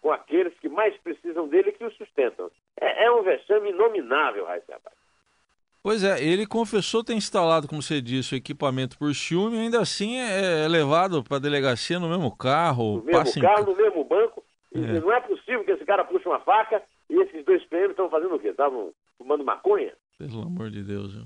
com 0.00 0.12
aqueles 0.12 0.56
que 0.60 0.68
mais 0.68 0.96
precisam 0.98 1.48
dele 1.48 1.70
e 1.70 1.72
que 1.72 1.84
o 1.84 1.92
sustentam. 1.92 2.50
É, 2.80 3.06
é 3.06 3.10
um 3.10 3.22
vexame 3.22 3.70
inominável, 3.70 4.44
Raíssa 4.46 4.80
Pois 5.82 6.04
é, 6.04 6.22
ele 6.22 6.46
confessou 6.46 7.04
ter 7.04 7.14
instalado, 7.14 7.68
como 7.68 7.80
você 7.80 8.00
disse, 8.00 8.34
o 8.34 8.36
equipamento 8.36 8.98
por 8.98 9.14
ciúme 9.14 9.56
e 9.56 9.60
ainda 9.60 9.80
assim 9.80 10.18
é, 10.18 10.64
é 10.64 10.68
levado 10.68 11.22
para 11.22 11.36
a 11.36 11.40
delegacia 11.40 11.98
no 11.98 12.08
mesmo 12.08 12.36
carro. 12.36 12.98
No 12.98 13.04
mesmo 13.04 13.40
carro, 13.40 13.62
em... 13.62 13.66
no 13.66 13.76
mesmo 13.76 14.04
banco. 14.04 14.44
É. 14.74 14.78
Não 14.78 15.12
é 15.12 15.20
possível 15.20 15.64
que 15.64 15.70
esse 15.70 15.84
cara 15.84 16.04
puxe 16.04 16.28
uma 16.28 16.40
faca 16.40 16.82
e 17.08 17.14
esses 17.22 17.44
dois 17.44 17.64
PM 17.66 17.90
estão 17.90 18.10
fazendo 18.10 18.34
o 18.34 18.38
quê? 18.38 18.48
Estavam 18.48 18.92
fumando 19.16 19.44
maconha? 19.44 19.94
Pelo 20.18 20.42
amor 20.42 20.70
de 20.70 20.82
Deus. 20.82 21.14
Viu? 21.14 21.24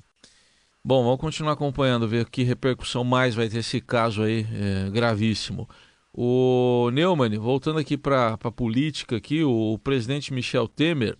Bom, 0.84 1.04
vamos 1.04 1.20
continuar 1.20 1.52
acompanhando, 1.52 2.08
ver 2.08 2.28
que 2.28 2.42
repercussão 2.42 3.04
mais 3.04 3.36
vai 3.36 3.48
ter 3.48 3.58
esse 3.58 3.80
caso 3.80 4.20
aí, 4.22 4.44
é, 4.52 4.90
gravíssimo. 4.90 5.68
O 6.12 6.90
Neumann, 6.92 7.38
voltando 7.38 7.78
aqui 7.78 7.96
para 7.96 8.32
a 8.32 8.50
política, 8.50 9.16
aqui, 9.16 9.44
o, 9.44 9.74
o, 9.74 9.78
presidente 9.78 10.34
Michel 10.34 10.66
Temer 10.66 11.16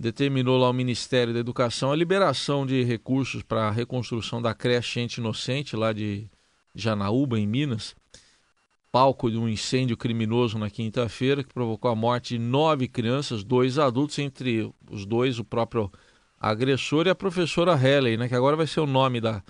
determinou 0.00 0.58
lá 0.58 0.66
ao 0.66 0.72
Ministério 0.72 1.32
da 1.32 1.38
Educação 1.38 1.92
a 1.92 1.96
liberação 1.96 2.66
de 2.66 2.82
recursos 2.82 3.44
para 3.44 3.68
a 3.68 3.70
reconstrução 3.70 4.42
da 4.42 4.52
creche 4.52 4.98
Ente 4.98 5.20
Inocente, 5.20 5.76
lá 5.76 5.92
de 5.92 6.28
Janaúba, 6.74 7.38
em 7.38 7.46
Minas, 7.46 7.94
palco 8.90 9.30
de 9.30 9.38
um 9.38 9.48
incêndio 9.48 9.96
criminoso 9.96 10.58
na 10.58 10.68
quinta-feira 10.68 11.44
que 11.44 11.54
provocou 11.54 11.88
a 11.88 11.94
morte 11.94 12.36
de 12.36 12.40
nove 12.40 12.88
crianças, 12.88 13.44
dois 13.44 13.78
adultos, 13.78 14.18
entre 14.18 14.68
os 14.90 15.06
dois 15.06 15.38
o 15.38 15.44
próprio 15.44 15.88
agressor 16.42 17.06
e 17.06 17.10
a 17.10 17.14
professora 17.14 17.72
Helen, 17.72 18.16
né, 18.16 18.28
que 18.28 18.34
agora 18.34 18.56
vai 18.56 18.66
ser 18.66 18.80
o 18.80 18.86
nome 18.86 19.20
da, 19.20 19.40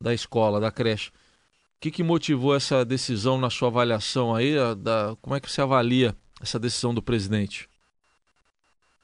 da 0.00 0.12
escola, 0.12 0.58
da 0.58 0.72
creche. 0.72 1.10
O 1.10 1.80
que, 1.80 1.92
que 1.92 2.02
motivou 2.02 2.54
essa 2.54 2.84
decisão 2.84 3.38
na 3.38 3.48
sua 3.48 3.68
avaliação 3.68 4.34
aí? 4.34 4.54
Da, 4.76 5.16
como 5.22 5.36
é 5.36 5.40
que 5.40 5.50
você 5.50 5.62
avalia 5.62 6.12
essa 6.42 6.58
decisão 6.58 6.92
do 6.92 7.00
presidente? 7.00 7.70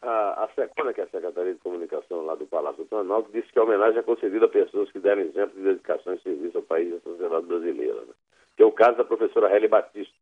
A, 0.02 0.44
a 0.44 0.48
SECONA, 0.54 0.92
que 0.92 1.00
é 1.00 1.04
a 1.04 1.08
Secretaria 1.08 1.54
de 1.54 1.60
Comunicação 1.60 2.26
lá 2.26 2.34
do 2.34 2.46
Palácio 2.46 2.82
do 2.82 2.88
Planalto, 2.88 3.30
disse 3.32 3.50
que 3.52 3.58
a 3.58 3.62
homenagem 3.62 3.98
é 3.98 4.02
concedida 4.02 4.44
a 4.44 4.48
pessoas 4.48 4.90
que 4.90 4.98
deram 4.98 5.22
exemplo 5.22 5.56
de 5.56 5.62
dedicação 5.62 6.14
e 6.14 6.20
serviço 6.20 6.58
ao 6.58 6.64
país 6.64 6.92
e 6.92 6.96
à 6.96 7.00
sociedade 7.00 7.46
brasileira. 7.46 8.00
Né? 8.02 8.14
Que 8.56 8.62
é 8.62 8.66
o 8.66 8.72
caso 8.72 8.98
da 8.98 9.04
professora 9.04 9.54
Heli 9.54 9.68
Batista, 9.68 10.14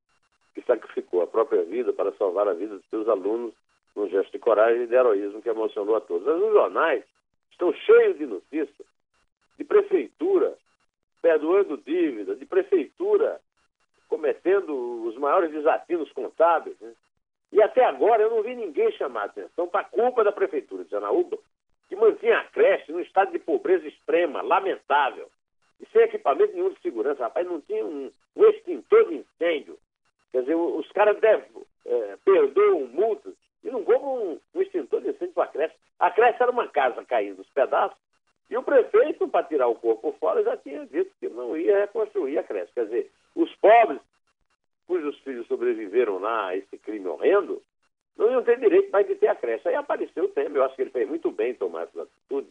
que 0.54 0.62
sacrificou 0.62 1.22
a 1.22 1.26
própria 1.26 1.64
vida 1.64 1.92
para 1.92 2.12
salvar 2.12 2.46
a 2.48 2.52
vida 2.52 2.76
de 2.76 2.84
seus 2.88 3.08
alunos 3.08 3.52
num 3.96 4.08
gesto 4.08 4.30
de 4.30 4.38
coragem 4.38 4.82
e 4.82 4.86
de 4.86 4.94
heroísmo 4.94 5.42
que 5.42 5.48
emocionou 5.48 5.96
a 5.96 6.00
todos. 6.00 6.26
Mas 6.26 6.42
os 6.42 6.52
jornais 6.52 7.04
estão 7.54 7.72
cheios 7.72 8.18
de 8.18 8.26
notícias 8.26 8.86
de 9.56 9.64
prefeitura 9.64 10.56
perdoando 11.22 11.78
dívida, 11.78 12.34
de 12.34 12.44
prefeitura 12.44 13.40
cometendo 14.08 15.06
os 15.06 15.16
maiores 15.16 15.50
desatinos 15.50 16.12
contábeis. 16.12 16.78
Né? 16.80 16.92
E 17.52 17.62
até 17.62 17.84
agora 17.84 18.22
eu 18.22 18.30
não 18.30 18.42
vi 18.42 18.54
ninguém 18.54 18.92
chamar 18.92 19.24
atenção 19.24 19.66
para 19.66 19.80
a 19.80 19.88
culpa 19.88 20.22
da 20.22 20.32
prefeitura 20.32 20.84
de 20.84 20.90
Janaúba, 20.90 21.38
que 21.88 21.96
mantinha 21.96 22.38
a 22.38 22.44
creche 22.44 22.92
num 22.92 23.00
estado 23.00 23.32
de 23.32 23.38
pobreza 23.38 23.86
extrema, 23.86 24.42
lamentável, 24.42 25.30
e 25.80 25.86
sem 25.86 26.02
equipamento 26.02 26.52
nenhum 26.52 26.70
de 26.70 26.80
segurança. 26.80 27.22
Rapaz, 27.22 27.46
não 27.46 27.60
tinha 27.60 27.84
um, 27.84 28.10
um 28.36 28.44
extintor 28.46 29.08
de 29.08 29.14
incêndio. 29.14 29.78
Quer 30.32 30.40
dizer, 30.40 30.54
os 30.56 30.90
caras 30.92 31.16
é, 31.22 32.16
perdoam 32.24 32.86
multas 32.88 33.34
e 33.64 33.70
não 33.70 33.82
compram 33.82 34.14
um, 34.14 34.40
um 34.54 34.62
extintor 34.62 35.00
de 35.00 35.10
incêndio 35.10 35.34
para 35.34 35.44
a 35.44 35.48
creche. 35.48 35.74
A 35.98 36.10
creche 36.10 36.42
era 36.42 36.52
uma 36.52 36.68
casa 36.68 37.04
caindo 37.04 37.40
os 37.40 37.48
pedaços 37.50 37.96
e 38.50 38.56
o 38.56 38.62
prefeito, 38.62 39.26
para 39.26 39.46
tirar 39.46 39.68
o 39.68 39.74
corpo 39.74 40.14
fora, 40.20 40.42
já 40.42 40.56
tinha 40.56 40.86
dito 40.86 41.10
que 41.18 41.28
não 41.28 41.56
ia 41.56 41.80
reconstruir 41.80 42.38
a 42.38 42.42
creche. 42.42 42.72
Quer 42.74 42.84
dizer, 42.84 43.10
os 43.34 43.52
pobres, 43.56 44.00
cujos 44.86 45.18
filhos 45.20 45.46
sobreviveram 45.46 46.18
lá 46.18 46.48
a 46.48 46.56
esse 46.56 46.76
crime 46.78 47.06
horrendo, 47.06 47.62
não 48.16 48.30
iam 48.30 48.44
ter 48.44 48.58
direito 48.58 48.90
mais 48.92 49.06
de 49.06 49.14
ter 49.14 49.28
a 49.28 49.34
creche. 49.34 49.66
Aí 49.68 49.74
apareceu 49.74 50.24
o 50.24 50.28
Temer, 50.28 50.56
eu 50.56 50.64
acho 50.64 50.76
que 50.76 50.82
ele 50.82 50.90
fez 50.90 51.08
muito 51.08 51.30
bem 51.32 51.50
em 51.50 51.54
tomar 51.54 51.84
essa 51.84 52.02
atitude. 52.02 52.48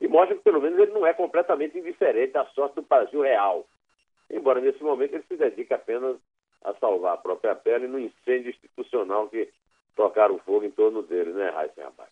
E 0.00 0.06
mostra 0.06 0.36
que, 0.36 0.42
pelo 0.42 0.60
menos, 0.60 0.78
ele 0.78 0.92
não 0.92 1.06
é 1.06 1.14
completamente 1.14 1.78
indiferente 1.78 2.36
à 2.36 2.44
sorte 2.46 2.74
do 2.76 2.82
Brasil 2.82 3.22
real. 3.22 3.66
Embora, 4.30 4.60
nesse 4.60 4.82
momento, 4.82 5.14
ele 5.14 5.24
se 5.26 5.36
dedique 5.36 5.72
apenas 5.72 6.18
a 6.62 6.74
salvar 6.74 7.14
a 7.14 7.18
própria 7.18 7.54
pele 7.54 7.86
no 7.86 7.98
incêndio 7.98 8.50
institucional 8.50 9.28
que 9.28 9.48
tocaram 9.96 10.38
fogo 10.38 10.64
em 10.64 10.70
torno 10.70 11.02
dele, 11.02 11.32
né, 11.32 11.50
Raíssa 11.50 11.84
Rapaz? 11.84 12.08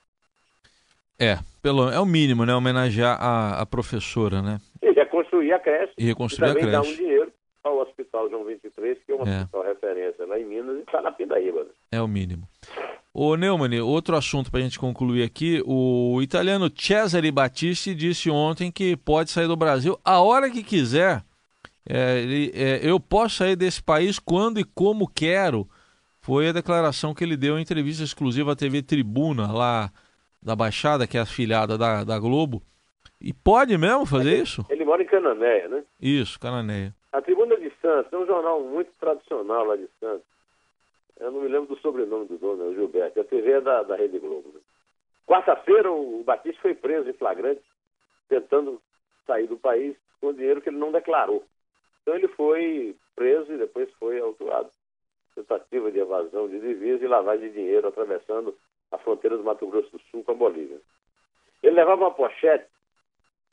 É, 1.19 1.39
pelo, 1.63 1.91
é 1.91 2.01
o 2.01 2.07
mínimo, 2.07 2.47
né? 2.47 2.55
Homenagear 2.55 3.19
a, 3.21 3.61
a 3.61 3.67
professora, 3.67 4.41
né? 4.41 4.59
E 4.83 4.91
reconstruir 4.91 5.53
a 5.53 5.59
creche. 5.59 5.93
E 5.99 6.05
reconstruir 6.07 6.49
e 6.49 6.55
também 6.55 6.63
a 6.63 6.81
creche. 6.81 6.89
dar 6.89 6.95
um 6.95 6.97
dinheiro 6.97 7.33
ao 7.63 7.79
Hospital 7.79 8.31
João 8.31 8.45
23, 8.45 8.99
que 9.05 9.13
é 9.13 9.15
um 9.15 9.27
é. 9.27 9.41
hospital 9.41 9.63
referência 9.63 10.27
lá 10.27 10.39
em 10.39 10.47
Minas 10.47 10.79
e 10.79 10.81
está 10.81 11.03
na 11.03 11.13
Pindaíba. 11.13 11.65
Né? 11.65 11.71
É 11.93 12.01
o 12.01 12.09
mínimo. 12.09 12.49
Ô 13.13 13.37
Neumann, 13.37 13.81
outro 13.81 14.17
assunto 14.17 14.51
para 14.51 14.61
a 14.61 14.63
gente 14.63 14.79
concluir 14.79 15.23
aqui, 15.23 15.63
o 15.67 16.23
italiano 16.23 16.71
Cesare 16.75 17.31
Battisti 17.31 17.95
disse 17.95 18.31
ontem 18.31 18.71
que 18.71 18.97
pode 18.97 19.31
sair 19.31 19.49
do 19.49 19.57
Brasil 19.57 19.99
a 20.05 20.21
hora 20.21 20.49
que 20.49 20.63
quiser. 20.63 21.23
É, 21.89 22.19
ele, 22.21 22.53
é, 22.55 22.81
eu 22.83 23.01
posso 23.01 23.37
sair 23.37 23.57
desse 23.57 23.83
país 23.83 24.19
quando 24.19 24.61
e 24.61 24.65
como 24.65 25.09
quero. 25.09 25.69
Foi 26.23 26.49
a 26.49 26.53
declaração 26.53 27.15
que 27.15 27.25
ele 27.25 27.37
deu 27.37 27.59
em 27.59 27.62
entrevista 27.62 28.05
exclusiva 28.05 28.53
à 28.53 28.57
TV 28.57 28.83
Tribuna, 28.83 29.50
lá 29.50 29.91
da 30.43 30.55
Baixada, 30.55 31.07
que 31.07 31.17
é 31.17 31.21
afiliada 31.21 31.79
da, 31.79 32.05
da 32.05 32.19
Globo. 32.19 32.62
E 33.21 33.33
pode 33.33 33.77
mesmo 33.77 34.07
fazer 34.07 34.33
ele, 34.33 34.43
isso? 34.43 34.65
Ele 34.69 34.85
mora 34.85 35.03
em 35.03 35.07
Cananéia, 35.07 35.69
né? 35.69 35.85
Isso, 36.00 36.39
Cananéia. 36.39 36.95
A 37.12 37.21
Tribuna 37.21 37.57
de 37.57 37.71
Santos 37.83 38.12
é 38.12 38.17
um 38.17 38.27
jornal 38.27 38.61
muito 38.61 38.91
tradicional 38.99 39.65
lá 39.65 39.77
de 39.77 39.89
Santos. 39.99 40.27
Eu 41.19 41.31
não 41.31 41.43
me 41.43 41.49
lembro 41.49 41.75
do 41.75 41.81
sobrenome 41.81 42.27
do 42.27 42.39
dono, 42.39 42.65
é 42.65 42.67
o 42.69 42.75
Gilberto. 42.75 43.21
A 43.21 43.25
TV 43.25 43.53
é 43.53 43.61
da, 43.61 43.83
da 43.83 43.97
Rede 43.97 44.19
Globo. 44.19 44.50
Né? 44.55 44.61
Quarta-feira, 45.27 45.91
o 45.93 46.23
Batista 46.25 46.61
foi 46.62 46.75
preso 46.75 47.11
em 47.11 47.12
flagrante, 47.12 47.62
tentando 48.29 48.81
sair 49.27 49.47
do 49.47 49.59
país 49.59 49.97
com 50.21 50.33
dinheiro 50.33 50.61
que 50.61 50.71
ele 50.71 50.79
não 50.79 50.91
declarou. 50.93 51.45
Então 52.03 52.15
ele 52.15 52.29
foi 52.29 52.97
preso 53.15 53.53
e 53.53 53.59
depois 53.59 53.91
foi 53.99 54.19
autuado. 54.19 54.71
Tentativa 55.40 55.90
de 55.90 55.99
evasão 55.99 56.49
de 56.49 56.61
divisas 56.61 57.02
e 57.02 57.06
lavagem 57.06 57.49
de 57.49 57.54
dinheiro 57.54 57.88
atravessando 57.88 58.54
a 58.90 58.99
fronteira 58.99 59.37
do 59.38 59.44
Mato 59.44 59.66
Grosso 59.66 59.90
do 59.90 60.00
Sul 60.11 60.23
com 60.23 60.32
a 60.32 60.35
Bolívia. 60.35 60.78
Ele 61.62 61.76
levava 61.76 62.02
uma 62.02 62.11
pochete 62.11 62.66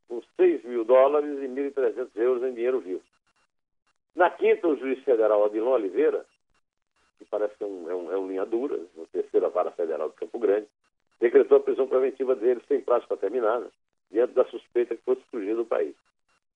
com 0.07 0.21
6 0.35 0.65
mil 0.65 0.83
dólares 0.83 1.39
e 1.39 1.47
1.300 1.47 2.09
euros 2.15 2.43
em 2.43 2.53
dinheiro 2.53 2.79
vivo. 2.79 3.01
Na 4.15 4.29
quinta, 4.29 4.67
o 4.67 4.75
juiz 4.75 5.01
federal 5.03 5.45
Adilon 5.45 5.71
Oliveira, 5.71 6.25
que 7.17 7.25
parece 7.25 7.55
que 7.55 7.63
é 7.63 7.67
um, 7.67 7.89
é 7.89 7.95
um, 7.95 8.11
é 8.11 8.17
um 8.17 8.27
linha 8.27 8.45
dura, 8.45 8.79
na 8.95 9.05
terceira 9.05 9.49
vara 9.49 9.71
federal 9.71 10.09
de 10.09 10.15
Campo 10.15 10.39
Grande, 10.39 10.67
decretou 11.19 11.57
a 11.57 11.61
prisão 11.61 11.87
preventiva 11.87 12.35
dele 12.35 12.61
sem 12.67 12.81
prazo 12.81 13.07
para 13.07 13.17
terminar, 13.17 13.59
né, 13.59 13.69
diante 14.11 14.33
da 14.33 14.43
suspeita 14.45 14.95
que 14.95 15.03
fosse 15.03 15.21
fugir 15.31 15.55
do 15.55 15.65
país. 15.65 15.95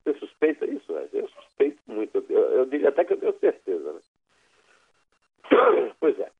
Você 0.03 0.17
suspeita 0.17 0.65
isso, 0.65 0.91
né? 0.91 1.07
Eu 1.13 1.27
suspeito 1.29 1.79
muito. 1.85 2.25
Eu, 2.29 2.67
eu 2.67 2.87
até 2.87 3.05
que 3.05 3.13
eu 3.13 3.17
tenho 3.17 3.39
certeza, 3.39 3.93
né? 3.93 3.99
Pois 5.99 6.19
é. 6.19 6.31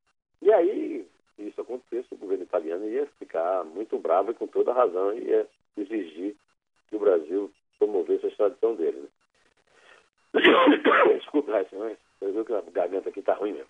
E 0.42 0.52
aí, 0.52 1.08
se 1.36 1.44
isso 1.44 1.62
acontecesse, 1.62 2.14
o 2.14 2.18
governo 2.18 2.44
italiano 2.44 2.88
ia 2.88 3.06
ficar 3.20 3.64
muito 3.64 3.98
bravo 4.00 4.32
e 4.32 4.34
com 4.34 4.48
toda 4.48 4.74
razão 4.74 5.14
ia 5.14 5.48
exigir 5.78 6.36
que 6.90 6.96
o 6.96 7.00
Brasil 7.00 7.52
promovesse 7.78 8.26
a 8.26 8.30
extradição 8.30 8.76
dele. 8.76 9.08
Né? 10.34 10.42
Desculpe, 11.18 11.52
Raíssa, 11.52 11.76
mas 11.78 11.98
que 12.20 12.54
a 12.54 12.62
garganta 12.72 13.10
aqui 13.10 13.20
está 13.20 13.34
ruim 13.34 13.54
mesmo. 13.54 13.70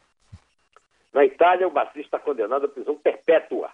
Na 1.14 1.26
Itália, 1.26 1.68
o 1.68 1.72
Batista 1.72 2.18
está 2.18 2.20
condenado 2.20 2.66
à 2.66 2.70
prisão 2.70 2.96
perpétua 2.96 3.72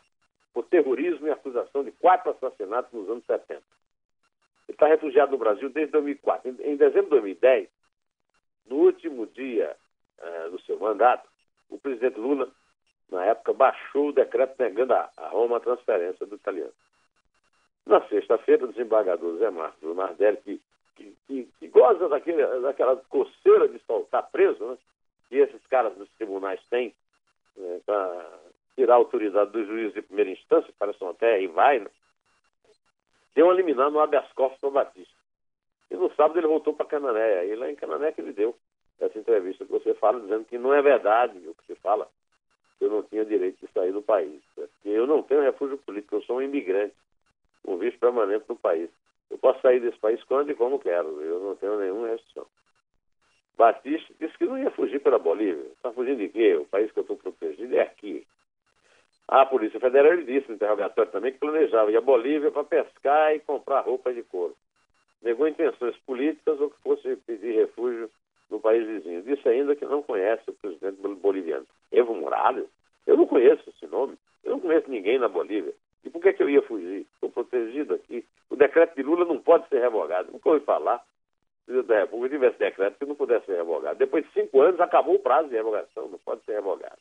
por 0.53 0.65
terrorismo 0.65 1.27
e 1.27 1.31
acusação 1.31 1.83
de 1.83 1.91
quatro 1.91 2.31
assassinatos 2.31 2.91
nos 2.91 3.09
anos 3.09 3.25
70. 3.25 3.53
Ele 3.53 3.61
está 4.69 4.87
refugiado 4.87 5.31
no 5.31 5.37
Brasil 5.37 5.69
desde 5.69 5.91
2004. 5.91 6.49
Em, 6.61 6.75
dezembro 6.75 7.05
de 7.05 7.09
2010, 7.09 7.69
no 8.67 8.77
último 8.77 9.27
dia 9.27 9.75
uh, 10.19 10.49
do 10.49 10.59
seu 10.61 10.79
mandato, 10.79 11.29
o 11.69 11.77
presidente 11.79 12.19
Lula 12.19 12.49
na 13.09 13.25
época, 13.25 13.53
baixou 13.53 14.09
o 14.09 14.13
decreto 14.13 14.55
negando 14.59 14.93
a, 14.93 15.09
a 15.17 15.27
Roma 15.29 15.57
a 15.57 15.61
transferência 15.61 16.25
do 16.25 16.35
italiano. 16.35 16.73
Na 17.85 18.05
sexta-feira, 18.07 18.65
o 18.65 18.67
desembargador 18.67 19.37
Zé 19.37 19.49
Marcos 19.49 19.95
Nardelli, 19.95 20.37
que, 20.43 20.61
que, 20.95 21.15
que, 21.25 21.49
que 21.59 21.67
goza 21.69 22.09
daquele, 22.09 22.45
daquela 22.61 22.97
coceira 23.09 23.69
de 23.69 23.79
soltar 23.79 24.29
preso, 24.29 24.65
né, 24.65 24.77
que 25.29 25.37
esses 25.37 25.65
caras 25.67 25.95
dos 25.95 26.09
tribunais 26.17 26.59
têm, 26.69 26.93
né, 27.55 27.79
para 27.85 28.39
tirar 28.75 28.95
a 28.95 28.97
autoridade 28.97 29.51
do 29.51 29.65
juiz 29.65 29.93
de 29.93 30.01
primeira 30.01 30.31
instância, 30.31 30.71
que 30.71 30.77
parece 30.77 31.01
uma 31.01 31.13
terra 31.13 31.39
e 31.39 31.47
vai, 31.47 31.79
né? 31.79 31.89
deu 33.33 33.45
uma 33.45 33.53
liminar 33.53 33.89
no 33.89 33.99
habeas 33.99 34.31
corpus 34.33 34.59
para 34.59 34.69
Batista. 34.69 35.15
E 35.89 35.95
no 35.95 36.13
sábado 36.15 36.39
ele 36.39 36.47
voltou 36.47 36.73
para 36.73 36.85
Canané. 36.85 37.39
Aí 37.39 37.55
lá 37.55 37.71
em 37.71 37.75
Canané 37.75 38.11
que 38.11 38.19
ele 38.19 38.33
deu 38.33 38.55
essa 38.99 39.17
entrevista 39.17 39.63
que 39.63 39.71
você 39.71 39.93
fala, 39.93 40.19
dizendo 40.19 40.45
que 40.45 40.57
não 40.57 40.73
é 40.73 40.81
verdade 40.81 41.37
o 41.47 41.55
fala, 41.87 42.09
eu 42.81 42.89
não 42.89 43.01
tinha 43.03 43.23
direito 43.23 43.65
de 43.65 43.71
sair 43.71 43.93
do 43.93 44.01
país. 44.01 44.41
Porque 44.53 44.89
eu 44.89 45.07
não 45.07 45.23
tenho 45.23 45.41
refúgio 45.41 45.77
político, 45.77 46.15
eu 46.15 46.21
sou 46.23 46.37
um 46.37 46.41
imigrante, 46.41 46.93
um 47.65 47.77
vice 47.77 47.97
permanente 47.97 48.43
no 48.49 48.57
país. 48.57 48.89
Eu 49.31 49.37
posso 49.37 49.61
sair 49.61 49.79
desse 49.79 49.97
país 49.97 50.21
quando 50.25 50.51
e 50.51 50.55
como 50.55 50.79
quero, 50.79 51.21
eu 51.21 51.39
não 51.39 51.55
tenho 51.55 51.79
nenhuma 51.79 52.09
restrição. 52.09 52.45
Batista 53.57 54.13
disse 54.19 54.37
que 54.37 54.45
não 54.45 54.57
ia 54.57 54.69
fugir 54.71 55.01
pela 55.01 55.17
Bolívia. 55.17 55.65
Está 55.71 55.91
fugindo 55.91 56.17
de 56.17 56.29
quê? 56.29 56.55
O 56.55 56.65
país 56.65 56.91
que 56.91 56.99
eu 56.99 57.01
estou 57.01 57.17
protegido 57.17 57.75
é 57.75 57.81
aqui. 57.81 58.27
A 59.27 59.45
Polícia 59.45 59.79
Federal 59.79 60.13
ele 60.13 60.25
disse 60.25 60.49
no 60.49 60.55
interrogatório 60.55 61.11
também 61.11 61.31
que 61.31 61.39
planejava 61.39 61.91
ir 61.91 61.97
à 61.97 62.01
Bolívia 62.01 62.51
para 62.51 62.63
pescar 62.63 63.33
e 63.33 63.39
comprar 63.39 63.81
roupas 63.81 64.13
de 64.13 64.23
couro. 64.23 64.55
Negou 65.21 65.47
intenções 65.47 65.97
políticas 66.05 66.59
ou 66.59 66.69
que 66.69 66.81
fosse 66.81 67.15
pedir 67.25 67.55
refúgio 67.55 68.09
no 68.49 68.59
país 68.59 68.85
vizinho. 68.85 69.21
Disse 69.23 69.47
ainda 69.47 69.75
que 69.75 69.85
não 69.85 70.01
conhece 70.01 70.43
o 70.49 70.53
presidente 70.53 70.97
boliviano. 71.01 71.65
Evo 71.91 72.15
Morales? 72.15 72.67
Eu 73.05 73.17
não 73.17 73.25
conheço 73.25 73.69
esse 73.69 73.87
nome. 73.87 74.17
Eu 74.43 74.51
não 74.51 74.59
conheço 74.59 74.89
ninguém 74.89 75.19
na 75.19 75.27
Bolívia. 75.27 75.73
E 76.03 76.09
por 76.09 76.21
que, 76.21 76.33
que 76.33 76.43
eu 76.43 76.49
ia 76.49 76.61
fugir? 76.61 77.05
Estou 77.13 77.29
protegido 77.29 77.93
aqui. 77.93 78.25
O 78.49 78.55
decreto 78.55 78.95
de 78.95 79.03
Lula 79.03 79.25
não 79.25 79.39
pode 79.39 79.67
ser 79.67 79.79
revogado. 79.79 80.31
Nunca 80.31 80.49
ouvi 80.49 80.63
falar 80.63 81.03
presidente 81.67 81.87
da 81.87 81.99
República 81.99 82.35
tivesse 82.35 82.57
decreto 82.57 82.97
que 82.97 83.05
não 83.05 83.15
pudesse 83.15 83.45
ser 83.45 83.57
revogado. 83.57 83.99
Depois 83.99 84.25
de 84.25 84.31
cinco 84.31 84.61
anos, 84.61 84.79
acabou 84.79 85.15
o 85.15 85.19
prazo 85.19 85.49
de 85.49 85.55
revogação, 85.55 86.07
não 86.07 86.17
pode 86.19 86.41
ser 86.45 86.53
revogado. 86.53 86.97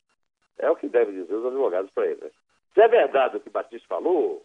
É 0.59 0.69
o 0.69 0.77
que 0.77 0.89
devem 0.89 1.15
dizer 1.15 1.35
os 1.35 1.47
advogados 1.47 1.91
para 1.93 2.07
ele. 2.07 2.21
Né? 2.21 2.31
Se 2.75 2.81
é 2.83 2.89
verdade 2.89 3.37
o 3.37 3.41
que 3.41 3.49
Batista 3.49 3.87
falou, 3.87 4.45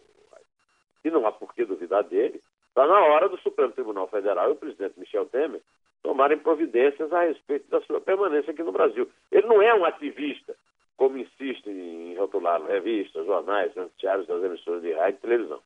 e 1.04 1.10
não 1.10 1.26
há 1.26 1.32
por 1.32 1.52
que 1.52 1.64
duvidar 1.64 2.04
dele, 2.04 2.40
está 2.68 2.86
na 2.86 3.00
hora 3.00 3.28
do 3.28 3.36
Supremo 3.38 3.72
Tribunal 3.72 4.06
Federal 4.06 4.48
e 4.48 4.52
o 4.52 4.56
presidente 4.56 4.98
Michel 4.98 5.26
Temer 5.26 5.60
tomarem 6.02 6.38
providências 6.38 7.12
a 7.12 7.22
respeito 7.22 7.68
da 7.70 7.80
sua 7.82 8.00
permanência 8.00 8.52
aqui 8.52 8.62
no 8.62 8.72
Brasil. 8.72 9.08
Ele 9.30 9.46
não 9.46 9.62
é 9.62 9.74
um 9.74 9.84
ativista, 9.84 10.54
como 10.96 11.18
insiste 11.18 11.68
em 11.68 12.14
rotular 12.16 12.62
revistas, 12.62 13.26
jornais, 13.26 13.74
noticiários 13.74 14.26
das 14.26 14.42
emissoras 14.42 14.82
de 14.82 14.92
rádio 14.92 15.18
e 15.18 15.20
televisão. 15.20 15.60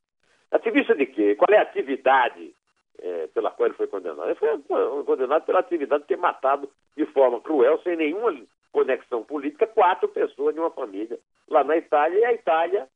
Ativista 0.51 0.95
de 0.95 1.05
quê? 1.05 1.35
Qual 1.35 1.53
é 1.53 1.57
a 1.57 1.63
atividade 1.63 2.53
é, 2.99 3.27
pela 3.27 3.51
qual 3.51 3.67
ele 3.67 3.75
foi 3.75 3.87
condenado. 3.87 4.25
Ele 4.25 4.35
foi 4.35 5.03
condenado 5.03 5.45
pela 5.45 5.59
atividade 5.59 6.03
de 6.03 6.07
ter 6.07 6.17
matado 6.17 6.69
de 6.95 7.05
forma 7.07 7.39
cruel, 7.41 7.79
sem 7.83 7.95
nenhuma 7.95 8.35
conexão 8.71 9.23
política, 9.23 9.67
quatro 9.67 10.07
pessoas 10.09 10.53
de 10.53 10.59
uma 10.59 10.71
família 10.71 11.19
lá 11.49 11.63
na 11.63 11.77
Itália. 11.77 12.19
E 12.19 12.25
a 12.25 12.33
Itália 12.33 12.87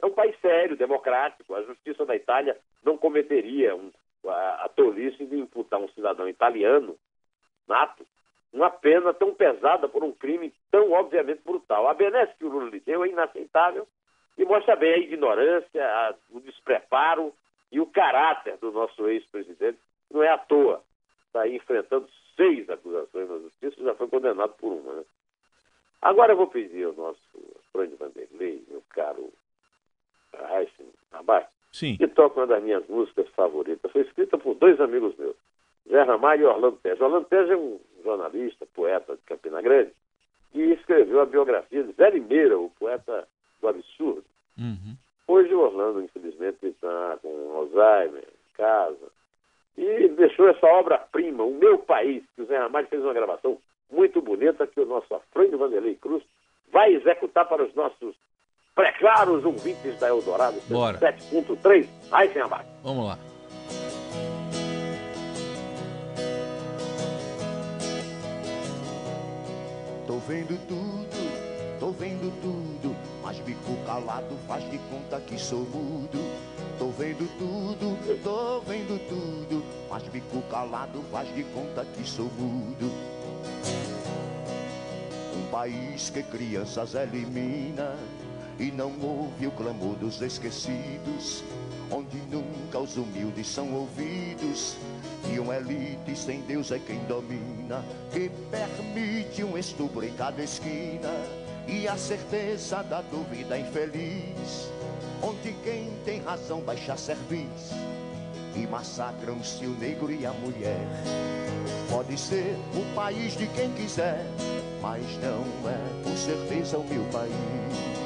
é 0.00 0.06
um 0.06 0.12
país 0.12 0.38
sério, 0.40 0.76
democrático. 0.76 1.54
A 1.54 1.62
justiça 1.62 2.04
da 2.06 2.16
Itália 2.16 2.56
não 2.84 2.96
cometeria 2.96 3.74
um, 3.74 3.90
a, 4.26 4.64
a 4.64 4.68
tolice 4.68 5.24
de 5.24 5.38
imputar 5.38 5.80
um 5.80 5.88
cidadão 5.90 6.28
italiano, 6.28 6.96
nato, 7.66 8.06
uma 8.52 8.70
pena 8.70 9.12
tão 9.12 9.34
pesada 9.34 9.88
por 9.88 10.02
um 10.02 10.12
crime 10.12 10.52
tão 10.70 10.92
obviamente 10.92 11.42
brutal. 11.44 11.86
A 11.86 11.94
benesse 11.94 12.34
que 12.36 12.44
o 12.44 12.48
Lula 12.48 12.70
lhe 12.70 12.80
deu 12.80 13.04
é 13.04 13.08
inaceitável 13.08 13.86
e 14.36 14.44
mostra 14.44 14.76
bem 14.76 14.94
a 14.94 14.98
ignorância, 14.98 15.84
a, 15.84 16.14
o 16.30 16.40
despreparo 16.40 17.34
e 17.70 17.80
o 17.80 17.86
caráter 17.86 18.56
do 18.58 18.72
nosso 18.72 19.06
ex-presidente 19.08 19.78
não 20.10 20.22
é 20.22 20.30
à 20.30 20.38
toa. 20.38 20.82
Está 21.26 21.42
aí 21.42 21.56
enfrentando 21.56 22.08
seis 22.36 22.68
acusações 22.70 23.28
na 23.28 23.38
justiça, 23.38 23.82
já 23.82 23.94
foi 23.94 24.08
condenado 24.08 24.54
por 24.54 24.72
uma. 24.72 24.92
Né? 24.94 25.04
Agora 26.00 26.32
eu 26.32 26.36
vou 26.36 26.46
pedir 26.46 26.84
ao 26.84 26.94
nosso 26.94 27.20
Frank 27.72 27.94
Vanderlei, 27.96 28.64
meu 28.68 28.82
caro 28.90 29.30
Heisen 30.32 30.88
Abac, 31.86 31.98
que 31.98 32.08
toque 32.08 32.38
uma 32.38 32.46
das 32.46 32.62
minhas 32.62 32.86
músicas 32.88 33.28
favoritas. 33.30 33.90
Foi 33.90 34.02
escrita 34.02 34.38
por 34.38 34.54
dois 34.54 34.80
amigos 34.80 35.16
meus, 35.16 35.36
Zé 35.88 36.02
Ramalho 36.02 36.42
e 36.42 36.46
Orlando 36.46 36.78
Tejo. 36.82 37.04
Orlando 37.04 37.26
Tejo 37.26 37.52
é 37.52 37.56
um 37.56 37.80
jornalista, 38.04 38.66
poeta 38.74 39.16
de 39.16 39.22
Campina 39.22 39.62
Grande, 39.62 39.92
e 40.54 40.72
escreveu 40.72 41.20
a 41.20 41.26
biografia 41.26 41.82
de 41.82 41.92
Zé 41.92 42.10
Limeira, 42.10 42.58
o 42.58 42.70
poeta 42.78 43.26
do 43.60 43.68
absurdo. 43.68 44.24
Uhum. 44.58 44.96
Hoje 45.26 45.54
o 45.54 45.60
Orlando, 45.60 46.02
infelizmente, 46.02 46.66
está 46.66 47.18
com 47.22 47.52
Alzheimer, 47.54 48.24
em 48.24 48.56
casa, 48.56 49.12
e 49.76 50.08
deixou 50.08 50.48
essa 50.48 50.66
obra-prima, 50.66 51.44
O 51.44 51.54
Meu 51.54 51.78
País, 51.78 52.24
que 52.34 52.42
o 52.42 52.46
Zé 52.46 52.58
Ramalho 52.58 52.88
fez 52.88 53.02
uma 53.02 53.12
gravação 53.12 53.58
muito 53.90 54.20
bonita 54.20 54.66
que 54.66 54.80
o 54.80 54.86
nosso 54.86 55.14
Afrânio 55.14 55.58
Vanderlei 55.58 55.94
Cruz 55.94 56.22
vai 56.70 56.92
executar 56.94 57.46
para 57.48 57.64
os 57.64 57.74
nossos 57.74 58.14
precaros 58.78 59.44
ouvintes 59.44 59.98
da 59.98 60.06
Eldorado 60.06 60.56
7.3. 60.70 61.88
Aí, 62.12 62.32
sem 62.32 62.40
abaixo. 62.40 62.68
Vamos 62.84 63.08
lá. 63.08 63.18
Tô 70.06 70.18
vendo 70.18 70.56
tudo, 70.68 71.78
tô 71.80 71.90
vendo 71.90 72.32
tudo 72.40 72.96
mas 73.28 73.38
bico 73.40 73.76
calado 73.84 74.38
faz 74.46 74.64
de 74.70 74.78
conta 74.90 75.20
que 75.20 75.38
sou 75.38 75.58
mudo. 75.58 76.18
Tô 76.78 76.88
vendo 76.88 77.28
tudo, 77.36 78.22
tô 78.22 78.60
vendo 78.60 78.98
tudo. 79.06 79.62
Mas 79.90 80.02
bico 80.04 80.40
calado 80.50 81.02
faz 81.10 81.28
de 81.34 81.44
conta 81.44 81.84
que 81.84 82.08
sou 82.08 82.24
mudo. 82.38 82.90
Um 85.36 85.50
país 85.50 86.08
que 86.08 86.22
crianças 86.22 86.94
elimina 86.94 87.94
e 88.58 88.70
não 88.72 88.92
ouve 89.00 89.46
o 89.46 89.50
clamor 89.52 89.94
dos 89.96 90.20
esquecidos, 90.20 91.44
onde 91.90 92.16
nunca 92.30 92.78
os 92.78 92.96
humildes 92.96 93.46
são 93.46 93.72
ouvidos. 93.72 94.76
E 95.32 95.38
uma 95.38 95.56
elite 95.56 96.16
sem 96.16 96.40
Deus 96.42 96.70
é 96.70 96.78
quem 96.78 96.98
domina, 97.04 97.84
que 98.12 98.30
permite 98.50 99.44
um 99.44 99.56
estupro 99.56 100.04
em 100.04 100.12
cada 100.14 100.42
esquina 100.42 101.10
e 101.66 101.86
a 101.86 101.96
certeza 101.96 102.82
da 102.82 103.02
dúvida 103.02 103.58
infeliz, 103.58 104.70
onde 105.22 105.52
quem 105.62 105.92
tem 106.04 106.20
razão 106.20 106.60
baixa 106.60 106.96
cerviz 106.96 107.72
e 108.56 108.66
massacram-se 108.66 109.66
o 109.66 109.70
negro 109.78 110.10
e 110.10 110.26
a 110.26 110.32
mulher. 110.32 110.86
Pode 111.90 112.18
ser 112.18 112.56
o 112.74 112.94
país 112.94 113.36
de 113.36 113.46
quem 113.48 113.70
quiser, 113.72 114.24
mas 114.80 115.02
não 115.22 115.68
é 115.68 116.02
com 116.02 116.16
certeza 116.16 116.78
o 116.78 116.84
meu 116.84 117.04
país. 117.04 117.97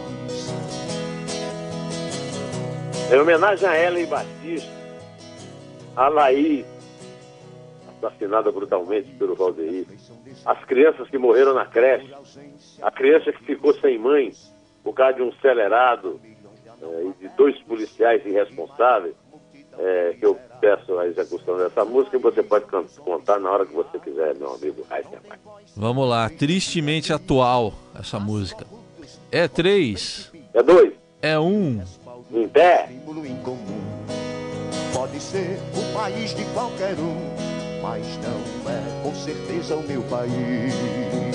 Em 3.13 3.21
homenagem 3.21 3.69
a 3.69 3.79
Ellen 3.79 4.07
Batista, 4.07 4.71
a 5.95 6.09
Laís, 6.09 6.65
assassinada 7.99 8.51
brutalmente 8.51 9.11
pelo 9.19 9.37
Valdeir, 9.37 9.87
as 10.47 10.65
crianças 10.65 11.11
que 11.11 11.19
morreram 11.19 11.53
na 11.53 11.67
creche, 11.67 12.11
a 12.81 12.91
criança 12.91 13.31
que 13.31 13.45
ficou 13.45 13.75
sem 13.81 13.99
mãe 13.99 14.33
por 14.83 14.95
causa 14.95 15.15
de 15.19 15.23
um 15.23 15.29
acelerado 15.29 16.19
é, 16.83 17.05
e 17.05 17.13
de 17.21 17.37
dois 17.37 17.59
policiais 17.65 18.25
irresponsáveis, 18.25 19.15
é, 19.79 20.17
que 20.19 20.25
eu 20.25 20.35
peço 20.59 20.99
a 20.99 21.07
execução 21.07 21.59
dessa 21.59 21.85
música 21.85 22.17
e 22.17 22.21
você 22.21 22.43
pode 22.43 22.65
contar 22.99 23.39
na 23.39 23.51
hora 23.51 23.67
que 23.67 23.75
você 23.75 23.99
quiser, 23.99 24.35
meu 24.37 24.55
amigo 24.55 24.87
Vamos 25.77 26.09
lá, 26.09 26.31
tristemente 26.31 27.13
atual 27.13 27.75
essa 27.95 28.19
música. 28.19 28.67
É 29.31 29.47
três. 29.49 30.33
É 30.55 30.63
dois. 30.63 30.95
É 31.21 31.39
um. 31.39 31.83
Em 32.33 32.49
pé. 32.49 32.89
Pode 34.95 35.21
ser 35.21 35.59
o 35.75 35.95
país 35.95 36.35
de 36.35 36.45
qualquer 36.55 36.95
um, 36.99 37.83
mas 37.83 38.07
não 38.19 38.71
é 38.71 39.03
com 39.03 39.15
certeza 39.15 39.77
o 39.77 39.83
meu 39.83 40.03
país. 40.03 41.32